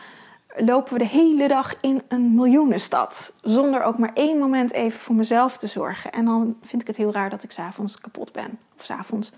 [0.55, 3.33] lopen we de hele dag in een miljoenenstad.
[3.41, 6.11] Zonder ook maar één moment even voor mezelf te zorgen.
[6.11, 8.59] En dan vind ik het heel raar dat ik s'avonds kapot ben.
[8.77, 9.31] Of s'avonds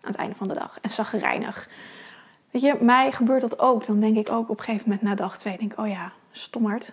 [0.00, 0.78] aan het einde van de dag.
[0.82, 1.68] En zaggerijnig.
[2.50, 3.86] Weet je, mij gebeurt dat ook.
[3.86, 6.12] Dan denk ik ook op een gegeven moment na dag twee, denk ik, oh ja,
[6.30, 6.92] stommerd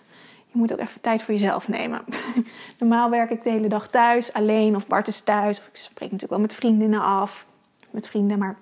[0.51, 2.01] je moet ook even tijd voor jezelf nemen.
[2.79, 5.59] Normaal werk ik de hele dag thuis, alleen of Bart is thuis.
[5.59, 7.45] Of ik spreek natuurlijk wel met vriendinnen af,
[7.89, 8.39] met vrienden.
[8.39, 8.57] Maar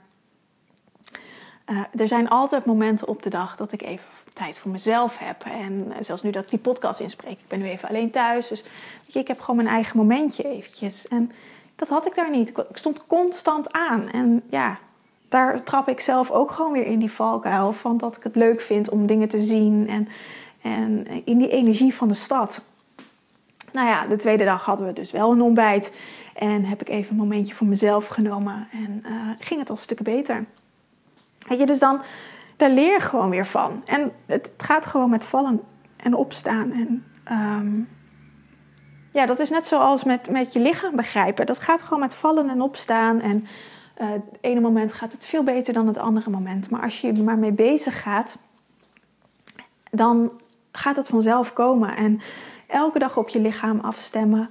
[1.70, 5.44] uh, er zijn altijd momenten op de dag dat ik even tijd voor mezelf heb.
[5.44, 8.48] En uh, zelfs nu dat ik die podcast inspreek, ik ben nu even alleen thuis.
[8.48, 8.64] Dus
[9.06, 11.08] ik heb gewoon mijn eigen momentje eventjes.
[11.08, 11.32] En
[11.76, 12.50] dat had ik daar niet.
[12.50, 14.10] Ik stond constant aan.
[14.10, 14.80] En ja,
[15.28, 18.62] daar trap ik zelf ook gewoon weer in die valkuil van dat ik het leuk
[18.62, 20.08] vind om dingen te zien en
[20.62, 22.62] en in die energie van de stad.
[23.72, 25.92] Nou ja, de tweede dag hadden we dus wel een ontbijt.
[26.34, 28.68] En heb ik even een momentje voor mezelf genomen.
[28.72, 30.46] En uh, ging het al stukken beter.
[31.48, 32.02] Weet je, dus dan,
[32.56, 33.82] daar leer je gewoon weer van.
[33.86, 35.62] En het gaat gewoon met vallen
[35.98, 36.72] en opstaan.
[36.72, 37.90] En um,
[39.12, 41.46] ja, dat is net zoals met, met je lichaam begrijpen.
[41.46, 43.22] Dat gaat gewoon met vallen en opstaan.
[43.22, 43.48] En
[44.02, 46.70] uh, het ene moment gaat het veel beter dan het andere moment.
[46.70, 48.38] Maar als je er maar mee bezig gaat
[49.92, 50.32] dan
[50.78, 51.96] gaat het vanzelf komen.
[51.96, 52.22] En
[52.68, 54.50] elke dag op je lichaam afstemmen.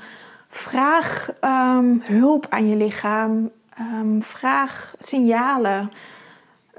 [0.49, 3.51] Vraag ehm, hulp aan je lichaam.
[3.75, 5.91] Ehm, vraag signalen.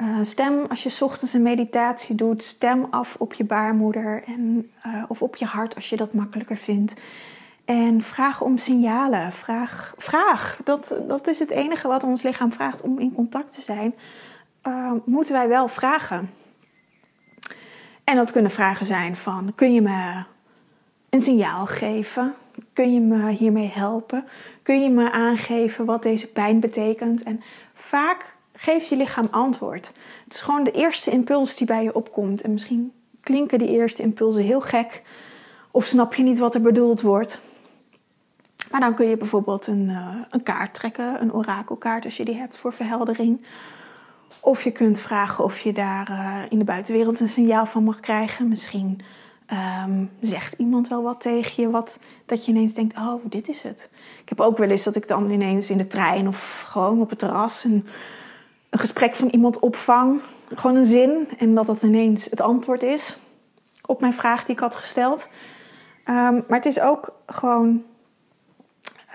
[0.02, 5.04] Uh, stem als je ochtends een meditatie doet, stem af op je baarmoeder en, uh,
[5.08, 6.94] of op je hart als je dat makkelijker vindt.
[7.66, 9.34] En vraag om signalen.
[9.34, 10.60] Vraag, vraag.
[10.64, 13.96] Dat, dat is het enige wat ons lichaam vraagt om in contact te zijn.
[14.68, 16.30] Uh, moeten wij wel vragen.
[18.08, 20.24] En dat kunnen vragen zijn van: kun je me
[21.10, 22.34] een signaal geven?
[22.74, 24.26] Kun je me hiermee helpen?
[24.64, 27.24] Kun je me aangeven wat deze pijn betekent?
[27.24, 27.42] En
[27.74, 29.92] vaak geeft je lichaam antwoord.
[30.24, 32.42] Het is gewoon de eerste impuls die bij je opkomt.
[32.42, 32.92] En misschien
[33.22, 35.02] klinken die eerste impulsen heel gek.
[35.72, 37.42] Of snap je niet wat er bedoeld wordt.
[38.72, 42.36] Maar dan kun je bijvoorbeeld een, uh, een kaart trekken, een orakelkaart als je die
[42.36, 43.46] hebt voor verheldering.
[44.48, 48.00] Of je kunt vragen of je daar uh, in de buitenwereld een signaal van mag
[48.00, 48.48] krijgen.
[48.48, 49.02] Misschien
[49.88, 53.62] um, zegt iemand wel wat tegen je, wat, dat je ineens denkt, oh, dit is
[53.62, 53.90] het.
[54.22, 57.10] Ik heb ook wel eens dat ik dan ineens in de trein of gewoon op
[57.10, 57.88] het terras een,
[58.72, 60.22] gesprek van iemand opvang.
[60.56, 63.18] Gewoon een zin en dat dat ineens het antwoord is
[63.86, 65.30] op mijn vraag die ik had gesteld.
[66.06, 67.84] Um, maar het is ook gewoon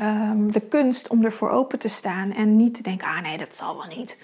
[0.01, 3.57] um, de kunst om ervoor open te staan en niet te denken, ah nee, dat
[3.57, 4.19] zal wel niet.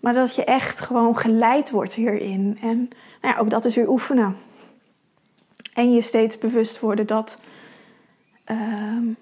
[0.00, 2.58] Maar dat je echt gewoon geleid wordt hierin.
[2.60, 2.76] En
[3.22, 4.36] nou ja, ook dat is weer oefenen.
[5.74, 7.38] En je steeds bewust worden dat,
[8.46, 9.14] uh,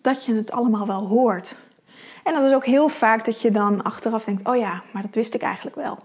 [0.00, 1.56] dat je het allemaal wel hoort.
[2.24, 5.14] En dat is ook heel vaak dat je dan achteraf denkt: oh ja, maar dat
[5.14, 5.98] wist ik eigenlijk wel.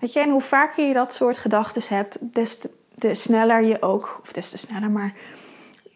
[0.00, 4.18] Weet je, en hoe vaker je dat soort gedachten hebt, des te, sneller je ook,
[4.22, 5.14] of des te sneller, maar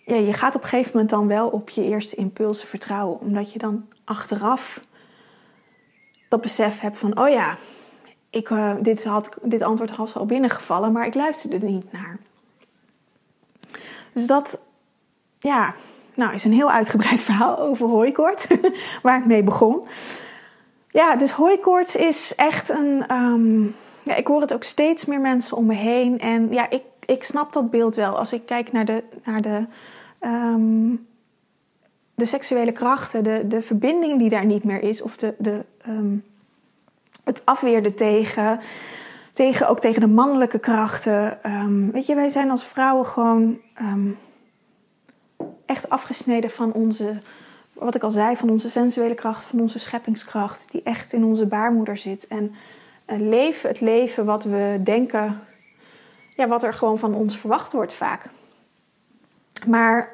[0.04, 3.20] ja, je gaat op een gegeven moment dan wel op je eerste impulsen vertrouwen.
[3.20, 4.80] Omdat je dan achteraf
[6.32, 7.56] dat besef hebt van: oh ja,
[8.30, 12.18] ik, uh, dit, had, dit antwoord was al binnengevallen, maar ik luisterde er niet naar.
[14.12, 14.60] Dus dat
[15.38, 15.74] ja,
[16.14, 18.46] nou, is een heel uitgebreid verhaal over hooikoorts,
[19.02, 19.86] waar ik mee begon.
[20.88, 23.16] Ja, dus hooikoorts is echt een.
[23.16, 26.18] Um, ja, ik hoor het ook steeds meer mensen om me heen.
[26.18, 28.18] En ja, ik, ik snap dat beeld wel.
[28.18, 29.66] Als ik kijk naar de, naar de,
[30.20, 31.06] um,
[32.14, 36.24] de seksuele krachten, de, de verbinding die daar niet meer is, of de, de, um,
[37.24, 38.60] het afweerde tegen,
[39.32, 41.38] tegen, ook tegen de mannelijke krachten.
[41.92, 43.58] weet je, wij zijn als vrouwen gewoon
[45.66, 47.18] echt afgesneden van onze,
[47.72, 51.46] wat ik al zei, van onze sensuele kracht, van onze scheppingskracht, die echt in onze
[51.46, 52.26] baarmoeder zit.
[52.26, 52.54] En
[53.06, 55.40] uh, leven het leven wat we denken,
[56.36, 58.28] ja, wat er gewoon van ons verwacht wordt vaak.
[59.66, 60.12] Maar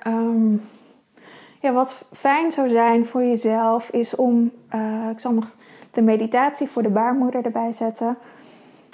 [1.60, 5.50] ja, wat fijn zou zijn voor jezelf is om, uh, ik zal nog
[5.90, 8.18] de meditatie voor de baarmoeder erbij zetten,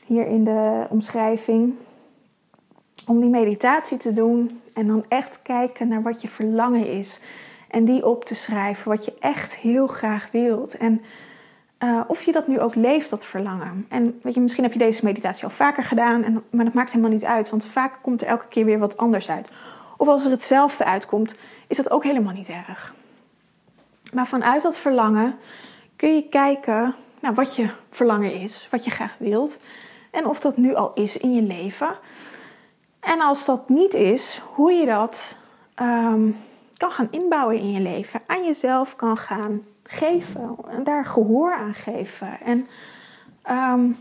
[0.06, 1.74] hier in de omschrijving.
[3.06, 7.20] Om die meditatie te doen en dan echt kijken naar wat je verlangen is.
[7.70, 10.76] En die op te schrijven, wat je echt heel graag wilt.
[10.76, 11.02] En
[11.78, 13.86] uh, of je dat nu ook leeft, dat verlangen.
[13.88, 16.92] En weet je, misschien heb je deze meditatie al vaker gedaan, en, maar dat maakt
[16.92, 19.52] helemaal niet uit, want vaak komt er elke keer weer wat anders uit.
[19.96, 22.94] Of als er hetzelfde uitkomt, is dat ook helemaal niet erg.
[24.12, 25.38] Maar vanuit dat verlangen
[25.96, 29.58] kun je kijken naar wat je verlangen is, wat je graag wilt.
[30.10, 31.94] En of dat nu al is in je leven.
[33.00, 35.36] En als dat niet is, hoe je dat
[35.82, 36.36] um,
[36.76, 41.74] kan gaan inbouwen in je leven, aan jezelf kan gaan geven en daar gehoor aan
[41.74, 42.40] geven.
[42.40, 42.68] En
[43.50, 43.96] um,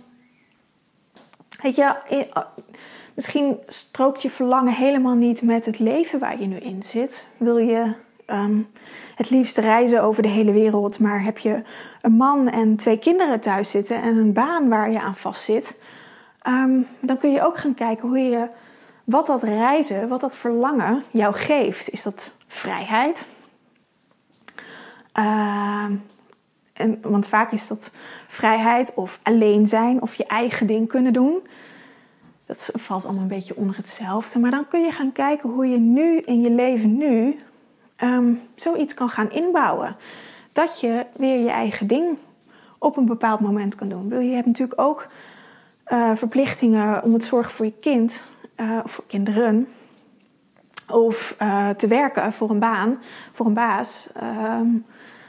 [1.61, 2.43] weet je, eh,
[3.13, 7.25] misschien strookt je verlangen helemaal niet met het leven waar je nu in zit.
[7.37, 7.93] Wil je
[8.27, 8.67] um,
[9.15, 11.63] het liefst reizen over de hele wereld, maar heb je
[12.01, 15.77] een man en twee kinderen thuis zitten en een baan waar je aan vastzit,
[16.47, 18.49] um, dan kun je ook gaan kijken hoe je
[19.03, 21.89] wat dat reizen, wat dat verlangen jou geeft.
[21.89, 23.27] Is dat vrijheid?
[25.19, 25.85] Uh,
[26.73, 27.91] en, want vaak is dat
[28.27, 31.47] vrijheid of alleen zijn of je eigen ding kunnen doen.
[32.45, 34.39] Dat valt allemaal een beetje onder hetzelfde.
[34.39, 37.39] Maar dan kun je gaan kijken hoe je nu in je leven nu
[37.97, 39.95] um, zoiets kan gaan inbouwen.
[40.51, 42.17] Dat je weer je eigen ding
[42.77, 44.23] op een bepaald moment kan doen.
[44.27, 45.07] Je hebt natuurlijk ook
[45.87, 48.23] uh, verplichtingen om het zorgen voor je kind
[48.57, 49.67] uh, voor kinderen
[50.87, 52.97] of uh, te werken voor een baan,
[53.31, 54.07] voor een baas.
[54.23, 54.85] Um,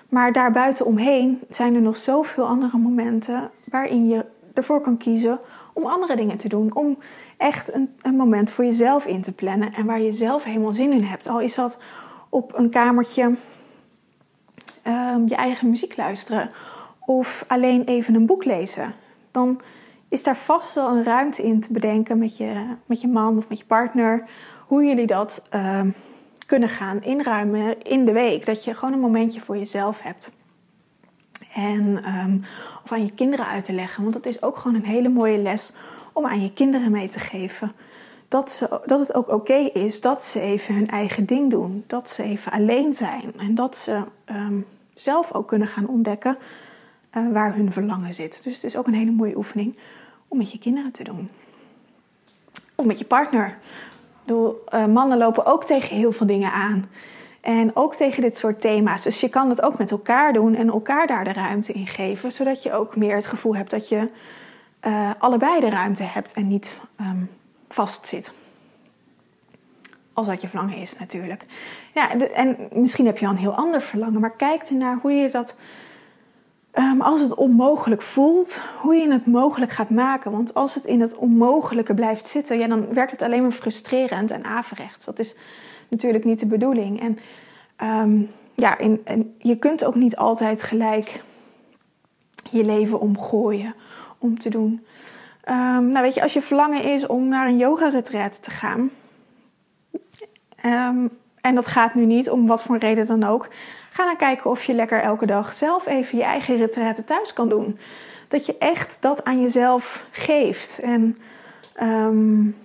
[0.08, 5.38] maar daarbuiten omheen zijn er nog zoveel andere momenten waarin je ervoor kan kiezen
[5.74, 6.74] om andere dingen te doen.
[6.74, 6.98] Om
[7.36, 10.92] echt een, een moment voor jezelf in te plannen en waar je zelf helemaal zin
[10.92, 11.28] in hebt.
[11.28, 11.78] Al is dat
[12.28, 13.22] op een kamertje
[14.86, 16.50] um, je eigen muziek luisteren
[17.00, 18.94] of alleen even een boek lezen.
[19.30, 19.60] Dan
[20.08, 23.48] is daar vast wel een ruimte in te bedenken met je, met je man of
[23.48, 24.28] met je partner.
[24.66, 25.90] Hoe jullie dat ehm,
[26.46, 28.46] kunnen gaan inruimen in de week.
[28.46, 30.32] Dat je gewoon een momentje voor jezelf hebt.
[31.54, 32.38] En, ehm,
[32.84, 34.02] of aan je kinderen uit te leggen.
[34.02, 35.72] Want dat is ook gewoon een hele mooie les
[36.12, 37.72] om aan je kinderen mee te geven.
[38.28, 41.84] Dat, ze, dat het ook oké is dat ze even hun eigen ding doen.
[41.86, 43.32] Dat ze even alleen zijn.
[43.38, 44.60] En dat ze ehm,
[44.94, 46.36] zelf ook kunnen gaan ontdekken
[47.16, 48.40] uh, waar hun verlangen zit.
[48.42, 49.76] Dus het is ook een hele mooie oefening
[50.28, 51.30] om met je kinderen te doen.
[52.74, 53.58] Of met je partner.
[54.24, 56.88] De, uh, mannen lopen ook tegen heel veel dingen aan.
[57.44, 59.02] En ook tegen dit soort thema's.
[59.02, 62.32] Dus je kan het ook met elkaar doen en elkaar daar de ruimte in geven.
[62.32, 64.10] Zodat je ook meer het gevoel hebt dat je
[64.86, 67.30] uh, allebei de ruimte hebt en niet um,
[67.68, 68.32] vastzit.
[70.12, 71.42] Als dat je verlangen is natuurlijk.
[71.94, 74.20] Ja, en misschien heb je al een heel ander verlangen.
[74.20, 75.56] Maar kijk ernaar hoe je dat
[76.78, 80.30] Um, als het onmogelijk voelt, hoe je het mogelijk gaat maken.
[80.30, 84.30] Want als het in het onmogelijke blijft zitten, ja, dan werkt het alleen maar frustrerend
[84.30, 85.04] en averechts.
[85.04, 85.36] Dat is
[85.88, 87.00] natuurlijk niet de bedoeling.
[87.00, 87.18] En
[87.88, 91.22] um, ja, en je kunt ook niet altijd gelijk
[92.50, 93.74] je leven omgooien
[94.18, 94.86] om te doen.
[95.48, 98.90] Um, nou, weet je, als je verlangen is om naar een yoga-retreat te gaan.
[101.40, 103.48] en dat gaat nu niet, om wat voor reden dan ook
[103.94, 107.48] Ga dan kijken of je lekker elke dag zelf even je eigen retraite thuis kan
[107.48, 107.78] doen.
[108.28, 110.78] Dat je echt dat aan jezelf geeft.
[110.78, 111.18] En
[111.82, 112.56] um,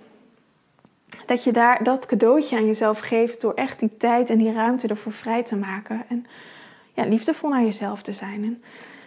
[1.30, 4.88] dat je daar dat cadeautje aan jezelf geeft door echt die tijd en die ruimte
[4.88, 6.04] ervoor vrij te maken.
[6.08, 6.26] En
[6.92, 8.44] ja, liefdevol naar jezelf te zijn.
[8.44, 8.62] En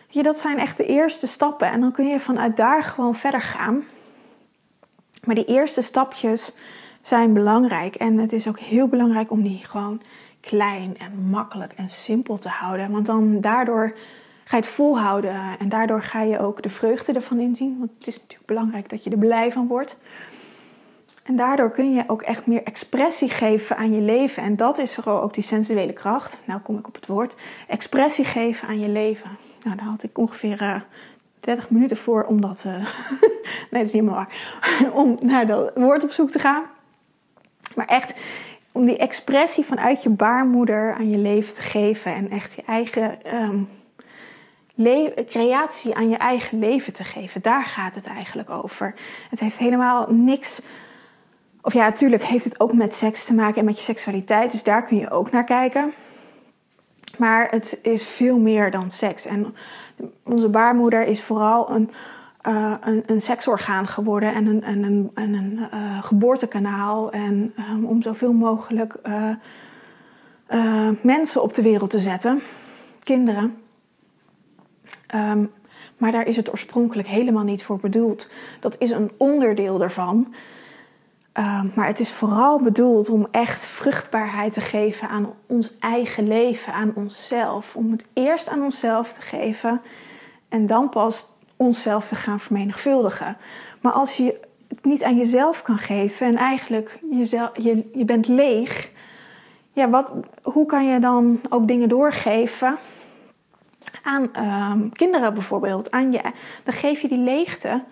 [0.10, 1.72] je, dat zijn echt de eerste stappen.
[1.72, 3.84] En dan kun je vanuit daar gewoon verder gaan.
[5.24, 6.56] Maar die eerste stapjes
[7.02, 7.96] zijn belangrijk.
[7.96, 10.02] En het is ook heel belangrijk om die gewoon
[10.40, 12.92] klein en makkelijk en simpel te houden.
[12.92, 13.96] Want dan daardoor
[14.44, 17.76] ga je het volhouden en daardoor ga je ook de vreugde ervan inzien.
[17.80, 19.98] Want het is natuurlijk belangrijk dat je er blij van wordt.
[21.24, 24.44] En daardoor kun je ook echt meer expressie geven aan je leven.
[24.44, 26.40] En dat is vooral ook die sensuele kracht.
[26.46, 27.36] Nou kom ik op het woord.
[27.68, 29.30] Expressie geven aan je leven.
[29.64, 30.82] Nou, daar had ik ongeveer uh, eh,
[31.40, 32.64] 30 minuten voor om dat...
[32.68, 32.74] Uh,
[33.72, 34.60] nee, dat is niet helemaal waar.
[35.04, 36.64] om naar dat woord op zoek te gaan.
[37.76, 38.14] Maar echt
[38.72, 43.36] om die expressie vanuit je baarmoeder aan je leven te geven en echt je eigen
[43.36, 43.70] um,
[45.28, 47.42] creatie aan je eigen leven te geven.
[47.42, 48.94] Daar gaat het eigenlijk over.
[49.30, 50.62] Het heeft helemaal niks.
[51.66, 54.64] Of ja, natuurlijk heeft het ook met seks te maken en met je seksualiteit, dus
[54.64, 55.94] daar kun je ook naar kijken.
[57.18, 59.26] Maar het is veel meer dan seks.
[59.26, 59.56] En
[60.24, 61.92] onze baarmoeder is vooral een
[62.48, 67.12] uh, een, een, seksorgaan geworden en een, en een, en een uh, geboortekanaal.
[67.12, 69.00] En um, om zoveel mogelijk
[71.02, 72.42] mensen op de wereld te zetten,
[73.04, 73.58] kinderen.
[75.16, 75.52] Um,
[75.98, 78.30] maar daar is het oorspronkelijk helemaal niet voor bedoeld.
[78.60, 80.34] Dat is een onderdeel daarvan.
[81.40, 86.74] Uh, maar het is vooral bedoeld om echt vruchtbaarheid te geven aan ons eigen leven,
[86.74, 87.76] aan onszelf.
[87.76, 89.82] Om het eerst aan onszelf te geven
[90.50, 91.28] en dan pas
[91.58, 93.38] onszelf te gaan vermenigvuldigen.
[93.82, 98.28] Maar als je het niet aan jezelf kan geven en eigenlijk jezelf, je, je bent
[98.28, 98.92] leeg,
[99.72, 102.78] ja, wat, hoe kan je dan ook dingen doorgeven
[104.04, 104.30] aan
[104.72, 105.92] um, kinderen bijvoorbeeld?
[105.92, 106.22] Aan je,
[106.64, 107.84] dan geef je die leegte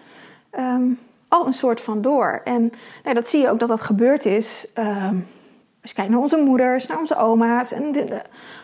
[0.59, 0.99] um,
[1.32, 2.41] al een soort van door.
[2.43, 2.71] En
[3.03, 4.67] nou, dat zie je ook dat dat gebeurd is.
[4.75, 5.27] Um,
[5.82, 7.93] als je kijkt naar onze moeders, naar onze oma's en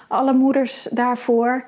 [0.08, 1.66] alle moeders daarvoor.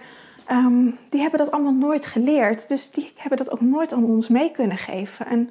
[0.51, 2.67] Um, die hebben dat allemaal nooit geleerd.
[2.67, 5.25] Dus die hebben dat ook nooit aan ons mee kunnen geven.
[5.25, 5.49] En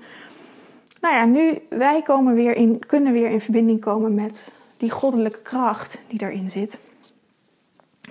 [1.00, 5.42] nou ja, nu wij komen weer in, kunnen weer in verbinding komen met die goddelijke
[5.42, 6.80] kracht die erin zit.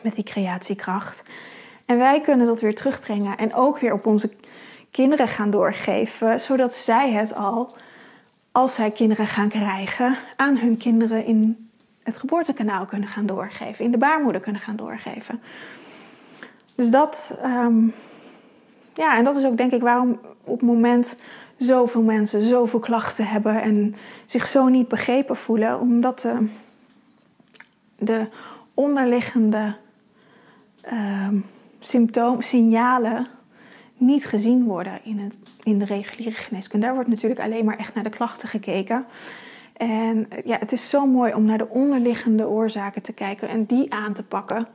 [0.01, 1.23] Met die creatiekracht.
[1.85, 4.29] En wij kunnen dat weer terugbrengen en ook weer op onze
[4.97, 7.75] kinderen gaan doorgeven, zodat zij het al,
[8.51, 11.69] als zij kinderen gaan krijgen, aan hun kinderen in
[12.03, 15.41] het geboortekanaal kunnen gaan doorgeven, in de baarmoeder kunnen gaan doorgeven.
[16.75, 17.93] Dus dat, um,
[18.93, 21.15] ja, en dat is ook denk ik waarom op het moment
[21.57, 23.95] zoveel mensen zoveel klachten hebben en
[24.25, 26.47] zich zo niet begrepen voelen, omdat de,
[27.97, 28.27] de
[28.73, 29.75] onderliggende
[31.79, 33.27] symptoom, signalen
[33.97, 36.85] niet gezien worden in, het, in de reguliere geneeskunde.
[36.85, 39.05] Daar wordt natuurlijk alleen maar echt naar de klachten gekeken.
[39.73, 43.93] En ja, het is zo mooi om naar de onderliggende oorzaken te kijken en die
[43.93, 44.67] aan te pakken.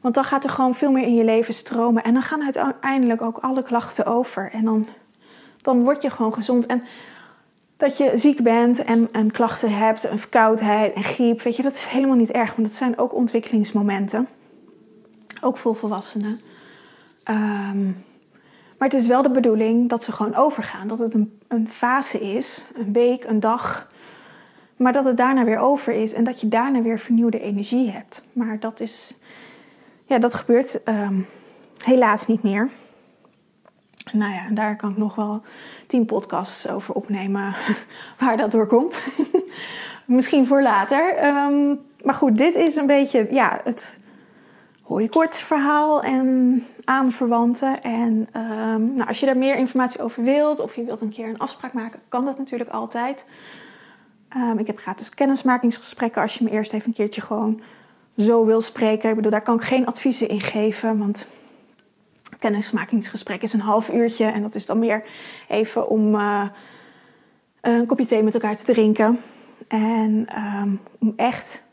[0.00, 2.02] Want dan gaat er gewoon veel meer in je leven stromen.
[2.02, 4.50] En dan gaan uiteindelijk ook alle klachten over.
[4.52, 4.86] En dan,
[5.62, 6.66] dan word je gewoon gezond.
[6.66, 6.82] En
[7.76, 11.74] dat je ziek bent en, en klachten hebt, en verkoudheid en griep, weet je, dat
[11.74, 12.54] is helemaal niet erg.
[12.54, 14.28] Want dat zijn ook ontwikkelingsmomenten.
[15.40, 16.40] Ook voor volwassenen.
[17.30, 18.04] Um,
[18.78, 20.88] Maar het is wel de bedoeling dat ze gewoon overgaan.
[20.88, 23.90] Dat het een, een fase is, een week, een dag.
[24.76, 28.22] Maar dat het daarna weer over is en dat je daarna weer vernieuwde energie hebt.
[28.32, 29.14] Maar dat is,
[30.04, 31.20] ja, dat gebeurt ehm,
[31.84, 32.70] helaas niet meer.
[34.12, 35.42] Nou ja, daar kan ik nog wel
[35.86, 37.54] tien podcasts over opnemen
[38.20, 38.98] waar dat door komt.
[40.06, 41.14] Misschien voor later.
[41.16, 44.00] Ehm, maar goed, dit is een beetje ja, het
[44.82, 47.82] hooikoortsverhaal en aanverwanten.
[47.82, 51.28] En um, nou, als je daar meer informatie over wilt of je wilt een keer
[51.28, 53.26] een afspraak maken, kan dat natuurlijk altijd.
[54.36, 57.60] Um, ik heb gratis kennismakingsgesprekken als je me eerst even een keertje gewoon
[58.16, 59.10] zo wil spreken.
[59.10, 61.26] Ik bedoel, daar kan ik geen adviezen in geven, want
[62.38, 65.04] kennismakingsgesprek is een half uurtje en dat is dan meer
[65.48, 66.48] even om uh,
[67.60, 69.20] een kopje thee met elkaar te drinken.
[69.68, 71.63] En um, om echt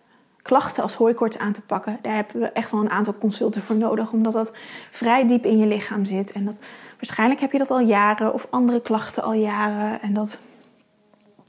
[0.52, 3.76] klachten als hooikoorts aan te pakken, daar hebben we echt wel een aantal consulten voor
[3.76, 4.52] nodig, omdat dat
[4.92, 6.32] vrij diep in je lichaam zit.
[6.32, 6.56] En dat,
[6.96, 10.02] waarschijnlijk heb je dat al jaren of andere klachten al jaren.
[10.02, 10.40] En dat,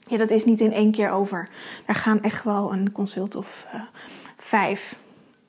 [0.07, 1.49] ja, dat is niet in één keer over.
[1.87, 3.81] Daar gaan echt wel een consult of uh,
[4.37, 4.97] vijf,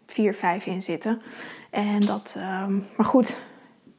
[0.05, 1.21] vier, vijf in zitten.
[1.69, 3.39] En dat, um, maar goed,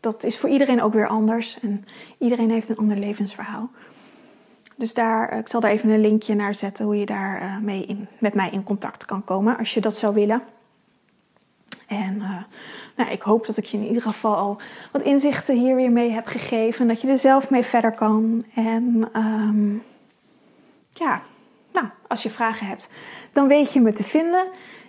[0.01, 1.61] dat is voor iedereen ook weer anders.
[1.61, 1.85] En
[2.19, 3.71] iedereen heeft een ander levensverhaal.
[4.77, 7.59] Dus daar, eh, ik zal daar even een linkje naar zetten hoe je daar uh,
[7.59, 10.43] mee in, met mij in contact kan komen als je dat zou willen.
[11.87, 12.43] En uh,
[12.97, 14.61] nou, ik hoop dat ik je in ieder geval al
[14.93, 16.89] wat inzichten hier weer mee heb gegeven.
[16.89, 18.45] Dat je er zelf mee verder kan.
[18.55, 19.83] En um,
[20.91, 21.23] ja,
[21.73, 22.91] nou, als je vragen hebt,
[23.33, 24.47] dan weet je me te vinden.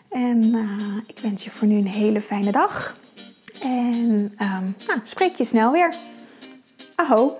[0.09, 0.55] En
[1.07, 2.97] ik wens je voor nu een hele fijne dag.
[3.61, 5.95] En um, nou, spreek je snel weer.
[6.95, 7.38] Aho!